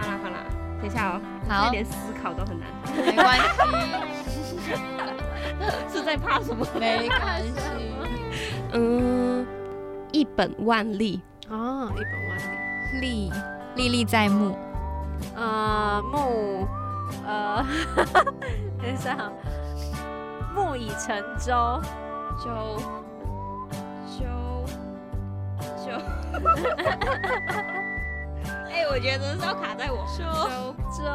[0.00, 0.38] 好啦好啦，
[0.80, 2.66] 等一下哦，好我连思考都很难。
[3.04, 3.36] 没关
[4.32, 4.72] 系，
[5.92, 6.66] 是在怕什么？
[6.80, 7.97] 没关系。
[8.72, 9.46] 嗯，
[10.12, 11.20] 一本万利。
[11.48, 12.42] 啊，一本万利。
[13.00, 13.30] 历
[13.76, 14.56] 历历在目，
[15.36, 16.66] 呃，木，
[17.26, 17.64] 呃，
[18.80, 19.32] 等一下啊，
[20.54, 21.80] 木已成舟，
[22.38, 22.46] 就
[24.16, 24.24] 就
[25.84, 25.92] 就，
[28.70, 29.98] 哎、我觉得是要卡在我。
[30.16, 31.08] 舟就舟，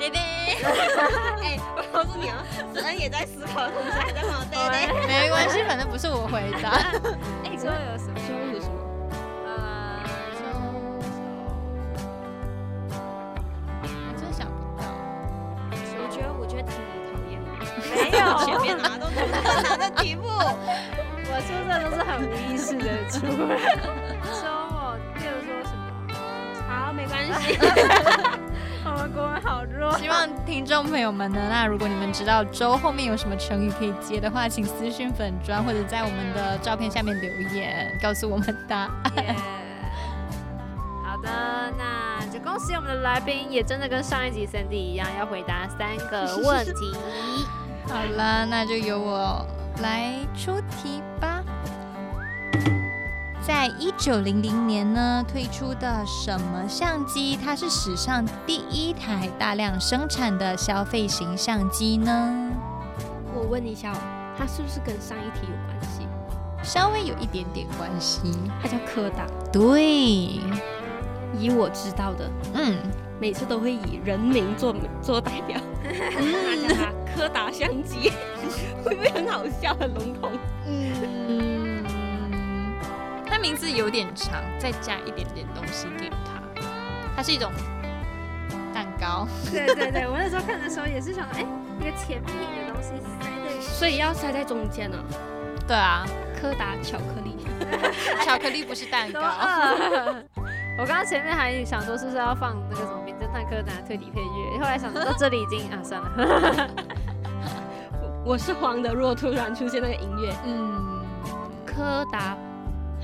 [0.00, 0.18] 对对，
[1.44, 2.42] 哎、我告诉你啊，
[2.72, 5.06] 子恩也在思考的同时还在旁边 对对。
[5.06, 6.70] 没关系，反正不是我回答。
[7.44, 8.14] 哎，舟有什么？
[8.26, 8.72] 就有什么？
[9.44, 10.00] 呃，
[13.84, 14.82] 我真想不到。
[15.70, 16.72] 我觉得我觉得挺
[17.12, 17.46] 讨厌的。
[17.92, 20.22] 没有，前面拿都是很难的题目。
[21.32, 23.52] 我出这都是很无意识的出来。
[24.40, 26.10] 舟哦，例如说什么？
[26.66, 27.58] 好，没关系。
[28.82, 29.59] 我们国文好弱。
[29.98, 39.12] 希望听众朋友们呢，那如果你们知道“周”后面有什么成语可以接的话，请私信粉砖或者在我们的照片下面留言，告诉我们答案。
[39.16, 39.36] 耶
[41.04, 41.28] 好的，
[41.76, 46.72] 那就恭喜我们的来宾，也真的跟上一集 Cindy 一样，要回答三个问题。
[47.88, 49.44] 好了，那就由我
[49.82, 51.39] 来出题吧。
[53.42, 57.38] 在一九零零年呢推出的什么相机？
[57.42, 62.50] 它是史上第一台大量生产的消费型相机呢？
[63.34, 63.98] 我问一下哦，
[64.36, 66.06] 它是不是跟上一题有关系？
[66.62, 68.20] 稍微有一点点关系。
[68.62, 69.26] 它叫柯达。
[69.50, 69.82] 对，
[71.38, 72.76] 以我知道的，嗯，
[73.18, 78.12] 每次都会以人名做做代表，嗯， 叫它柯达相机，
[78.84, 80.30] 会不会很好笑、很笼统？
[80.66, 81.59] 嗯，
[83.30, 86.16] 它名字有点长，再加一点点东西给它。
[87.14, 87.52] 它是一种
[88.74, 91.46] 蛋糕，对对对，我那时候看的时候也是想，哎，
[91.80, 94.96] 一个甜品的东西塞在所以要塞在中间呢、
[95.66, 96.04] 对啊，
[96.40, 97.36] 柯达巧克力，
[98.24, 99.20] 巧克力不是蛋糕。
[100.78, 106.70] 我刚刚前面还想说是不是要放那个什么《名侦探柯南》推理配乐，后来想说到这里已经啊算了。
[108.24, 108.94] 我是黄的。
[108.94, 111.04] 如果突然出现那个音乐，嗯，
[111.66, 112.34] 柯达，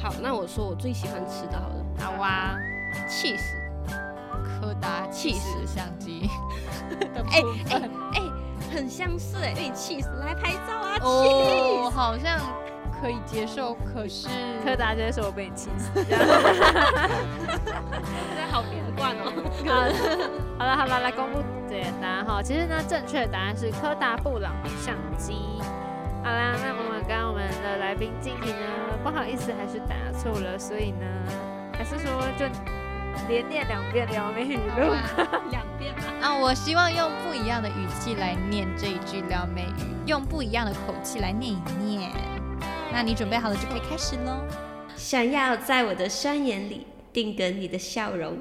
[0.06, 2.56] 好，那我说我最喜欢吃的好了，好啊
[3.08, 3.56] ，cheese。
[4.44, 6.30] 柯达气死相机
[7.32, 7.42] 哎。
[7.72, 7.80] 哎
[8.14, 8.22] 哎，
[8.72, 11.90] 很相似哎，对，cheese 来拍照啊哦，，cheese。
[11.90, 12.38] 好像
[13.00, 14.28] 可以接受，可是
[14.64, 15.90] 柯达就会说我被你气死。
[15.98, 16.16] 真的
[18.52, 19.32] 好连贯哦。
[20.56, 22.40] 好了好了，来公布解答哈。
[22.40, 25.34] 其实呢，正确的答案是柯达布朗相机。
[26.22, 28.66] 好啦，那我们刚刚我们的来宾静婷呢，
[29.06, 31.06] 不好意思，还是打错了，所以呢，
[31.78, 32.44] 还是说就
[33.28, 34.96] 连念两遍撩妹语录。
[35.52, 36.02] 两遍吧。
[36.20, 42.10] 啊，我希望用不一样的语气来念这一句撩妹语，用不一样的口气来念一念。
[42.92, 44.44] 那你准备好了就可以开始喽。
[44.96, 48.36] 想要在我的双眼里定格你的笑容。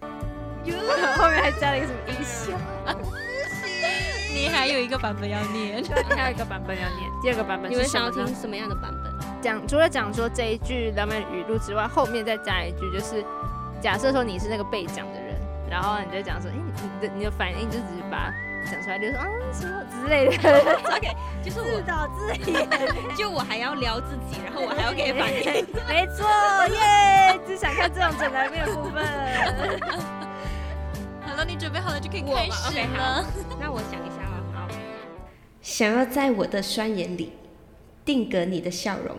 [1.18, 2.58] 后面还加了一个什么音效？
[4.34, 9.01] 你还有一个版本要念，对， 还有一个版本要念，第二个版本你们想要听什么样的版本？
[9.42, 13.24] 讲除了讲说这一句浪漫语录之外，后面再加一句，就是
[13.80, 15.34] 假设说你是那个被讲的人，
[15.68, 16.62] 然后你就讲说，哎、你
[17.08, 18.32] 的你的反应就只是把
[18.64, 20.60] 它讲出来，就说啊什么之类的，
[20.94, 21.08] OK，
[21.42, 22.68] 就是自我，导自演。
[23.16, 25.34] 就我还要聊自己，然后我还要给反应。
[25.88, 26.24] 没错，
[26.68, 27.36] 耶！
[27.44, 29.04] 只想看这种整来面的部分。
[31.26, 33.26] 好了，你准备好了就可以开始了。
[33.60, 34.68] 那我想一下啊，好。
[35.60, 37.32] 想要在我的双眼里
[38.04, 39.16] 定格你的笑容，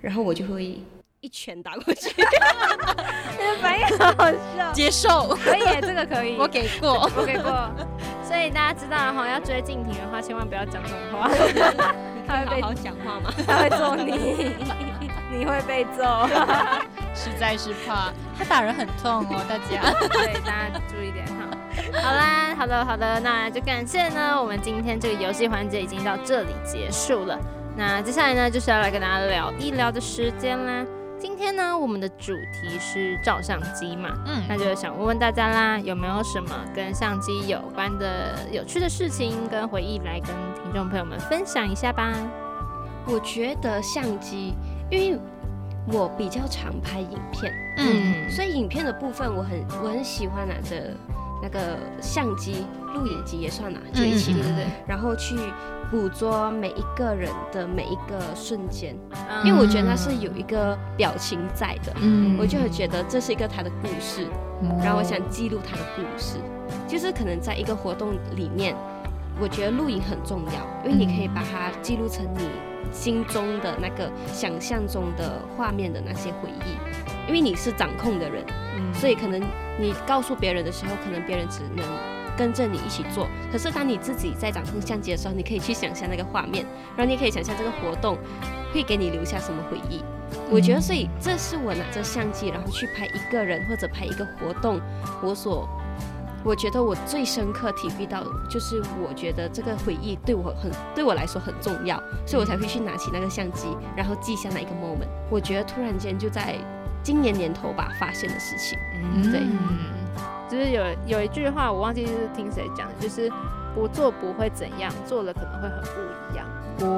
[0.00, 0.80] 然后我就会
[1.20, 2.10] 一拳打过去。
[2.16, 7.10] 你的反应好好笑，接受，可以耶，这个可以，我给过。
[7.16, 7.70] 我给过。
[8.22, 11.28] 所以大家知道了哈，要追静婷的话，千万不要讲这种话，
[12.26, 13.32] 他会被好好讲话吗。
[13.46, 14.54] 他会揍你，
[15.36, 16.26] 你会被揍。
[17.14, 19.92] 实在是怕他打人很痛哦，大家。
[20.08, 21.50] 对，大家注意点哈。
[22.00, 27.38] 好啦，好的，好的，那就感谢呢，我们今天这个游戏环节已经到这里结束了。
[27.76, 30.84] 那接下来呢，就是要来跟大家聊一聊的时间啦。
[31.18, 42.12] 今天呢，我们的主题是照相机嘛，嗯那就想问问大家啦，有没有什么跟相机有关的有趣的事情跟回忆来跟听众朋友们分享一下吧？
[43.06, 44.54] 我觉得相机，
[44.90, 45.18] 因为
[45.92, 50.92] 我比较常拍影片，嗯所以影片的部分我很我很喜欢拿着
[51.42, 52.64] 那个相机、
[52.94, 54.42] 录影机也算啦，就一起，嗯嗯嗯。
[54.42, 55.36] 对对对，然后去
[55.90, 59.44] 捕捉每一个人的每一个瞬间，嗯。
[59.44, 62.38] 因为我觉得那是有一个表情在的，嗯。
[62.38, 64.26] 我就会觉得这是一个他的故事，
[64.82, 66.38] 然后我想记录他的故事，
[66.86, 68.76] 就是可能在一个活动里面，
[69.40, 72.46] 我觉得录影很重要，因为你可以把它记录成你
[72.92, 76.76] 心中的那个想象中的画面的那些回忆，
[77.26, 78.44] 因为你是掌控的人，
[78.76, 79.40] 嗯所以可能
[79.78, 81.84] 你告诉别人的时候，可能别人只能
[82.36, 83.26] 跟着你一起做。
[83.50, 86.64] 可是当你自己在掌控相机的时候，你可以去想象那个画面，
[86.96, 88.18] 然后你也可以想象这个活动
[88.72, 90.02] 会给你留下什么回忆。
[90.50, 94.80] 我觉得，所以这是我拿着相机，然后去拍一个人或者拍一个活动，
[95.22, 95.68] 我所
[96.44, 105.08] 我觉得我最深刻体会到，就是我觉得这个回忆对我很对我来说很重要，所以我才会去拿起那个相机，然后记下那一个 moment。
[105.30, 106.56] 我觉得突然间就在
[107.02, 108.78] 今年年头吧发现的事情。
[109.14, 109.40] 嗯对
[110.48, 113.30] 就是有有一句话我忘记是听谁讲的，就是
[113.74, 116.46] 不做不会怎样，做了可能会很不一样。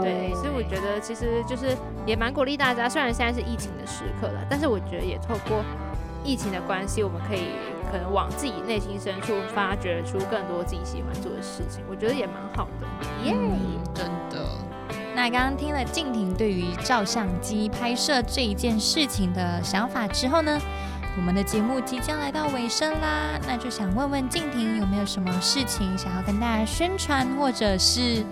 [0.03, 5.63] 对，所以我觉得其实就是也蛮鼓励大家，虽然现在是疫情的时刻了，但是我觉得也透过
[6.25, 7.51] 疫情的关系，我们可以
[7.93, 12.87] 可能往自己内心深处发掘出更多自己喜欢做的事情，我觉得也蛮好的。
[13.25, 13.37] 耶、
[13.95, 14.45] 真的。
[15.15, 20.61] 那刚刚听了静婷对于照相机拍摄这一件事情的想法之后呢，
[21.17, 28.25] 我们的节目即将来到尾声啦，那就想问问静婷有没有什么事情想要跟大家宣传，或者是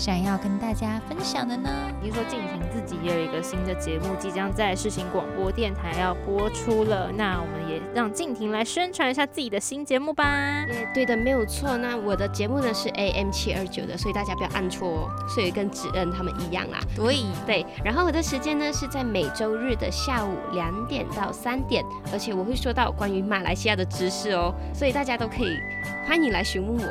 [0.00, 1.68] 想要跟大家分享的呢？
[2.00, 10.24] 听说静婷自己也有一个新的节目，即将在世新广播电台要播出了，那我们也让静婷来宣传一下自己的新节目吧。
[10.70, 11.76] 耶，对的，没有错。
[11.76, 16.78] 那我的节目呢是 AM 七二九的，所以大家不要按错哦，所以跟指恩他们一样啦。
[16.96, 25.58] 对对，然后我的时间呢是在每周日的下午两点到三点，而且我会说到关于马来西亚的知识哦，所以大家都可以
[26.06, 26.90] 欢迎来询问我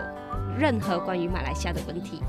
[0.59, 2.21] 任何关于马来西亚的问题。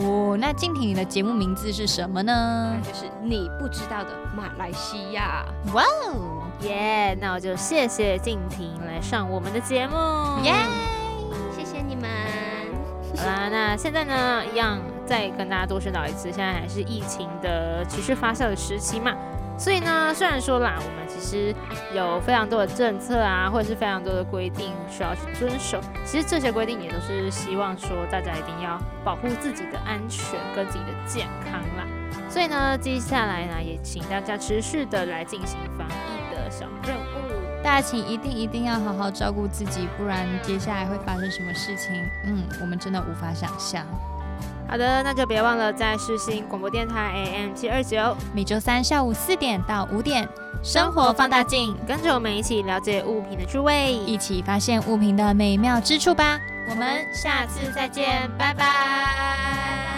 [0.00, 2.76] 哦，那静婷你的节目名字是什么呢？
[2.82, 5.44] 就是你不知道的马来西亚。
[5.74, 9.94] 哇哦，耶那我就谢谢静婷来上我们的节目。
[10.44, 10.54] 耶！
[11.56, 12.08] 谢谢你们。
[13.16, 19.12] 好啦，那现在呢，一样再跟大家多宣导一次，现在还是疫情的持续发酵的时期嘛，
[19.58, 21.52] 所以呢，虽然说啦，我们其实
[21.92, 31.84] 有非常多的政策啊，或者是非常多的规定需要去遵守，其实这些规定也都是希望说大家一定要保护自己的安全跟自己的健康啦。
[32.30, 37.28] 所以呢，接下来呢，也请大家持续的来进行防疫的小任务。
[37.60, 43.84] 大家请一定一定要好好照顾自己，不然接下来会发生什么事情，嗯，我们真的无法想象。
[44.68, 50.28] 好的，那就别忘了在世新广播电台 AM 七二九，每周三下午四点到五点，
[50.62, 56.38] 生活放大镜，跟着我们一起了解物品的趣味，一起发现物品的美妙之处吧。
[56.68, 59.97] 我们下次再见，拜拜。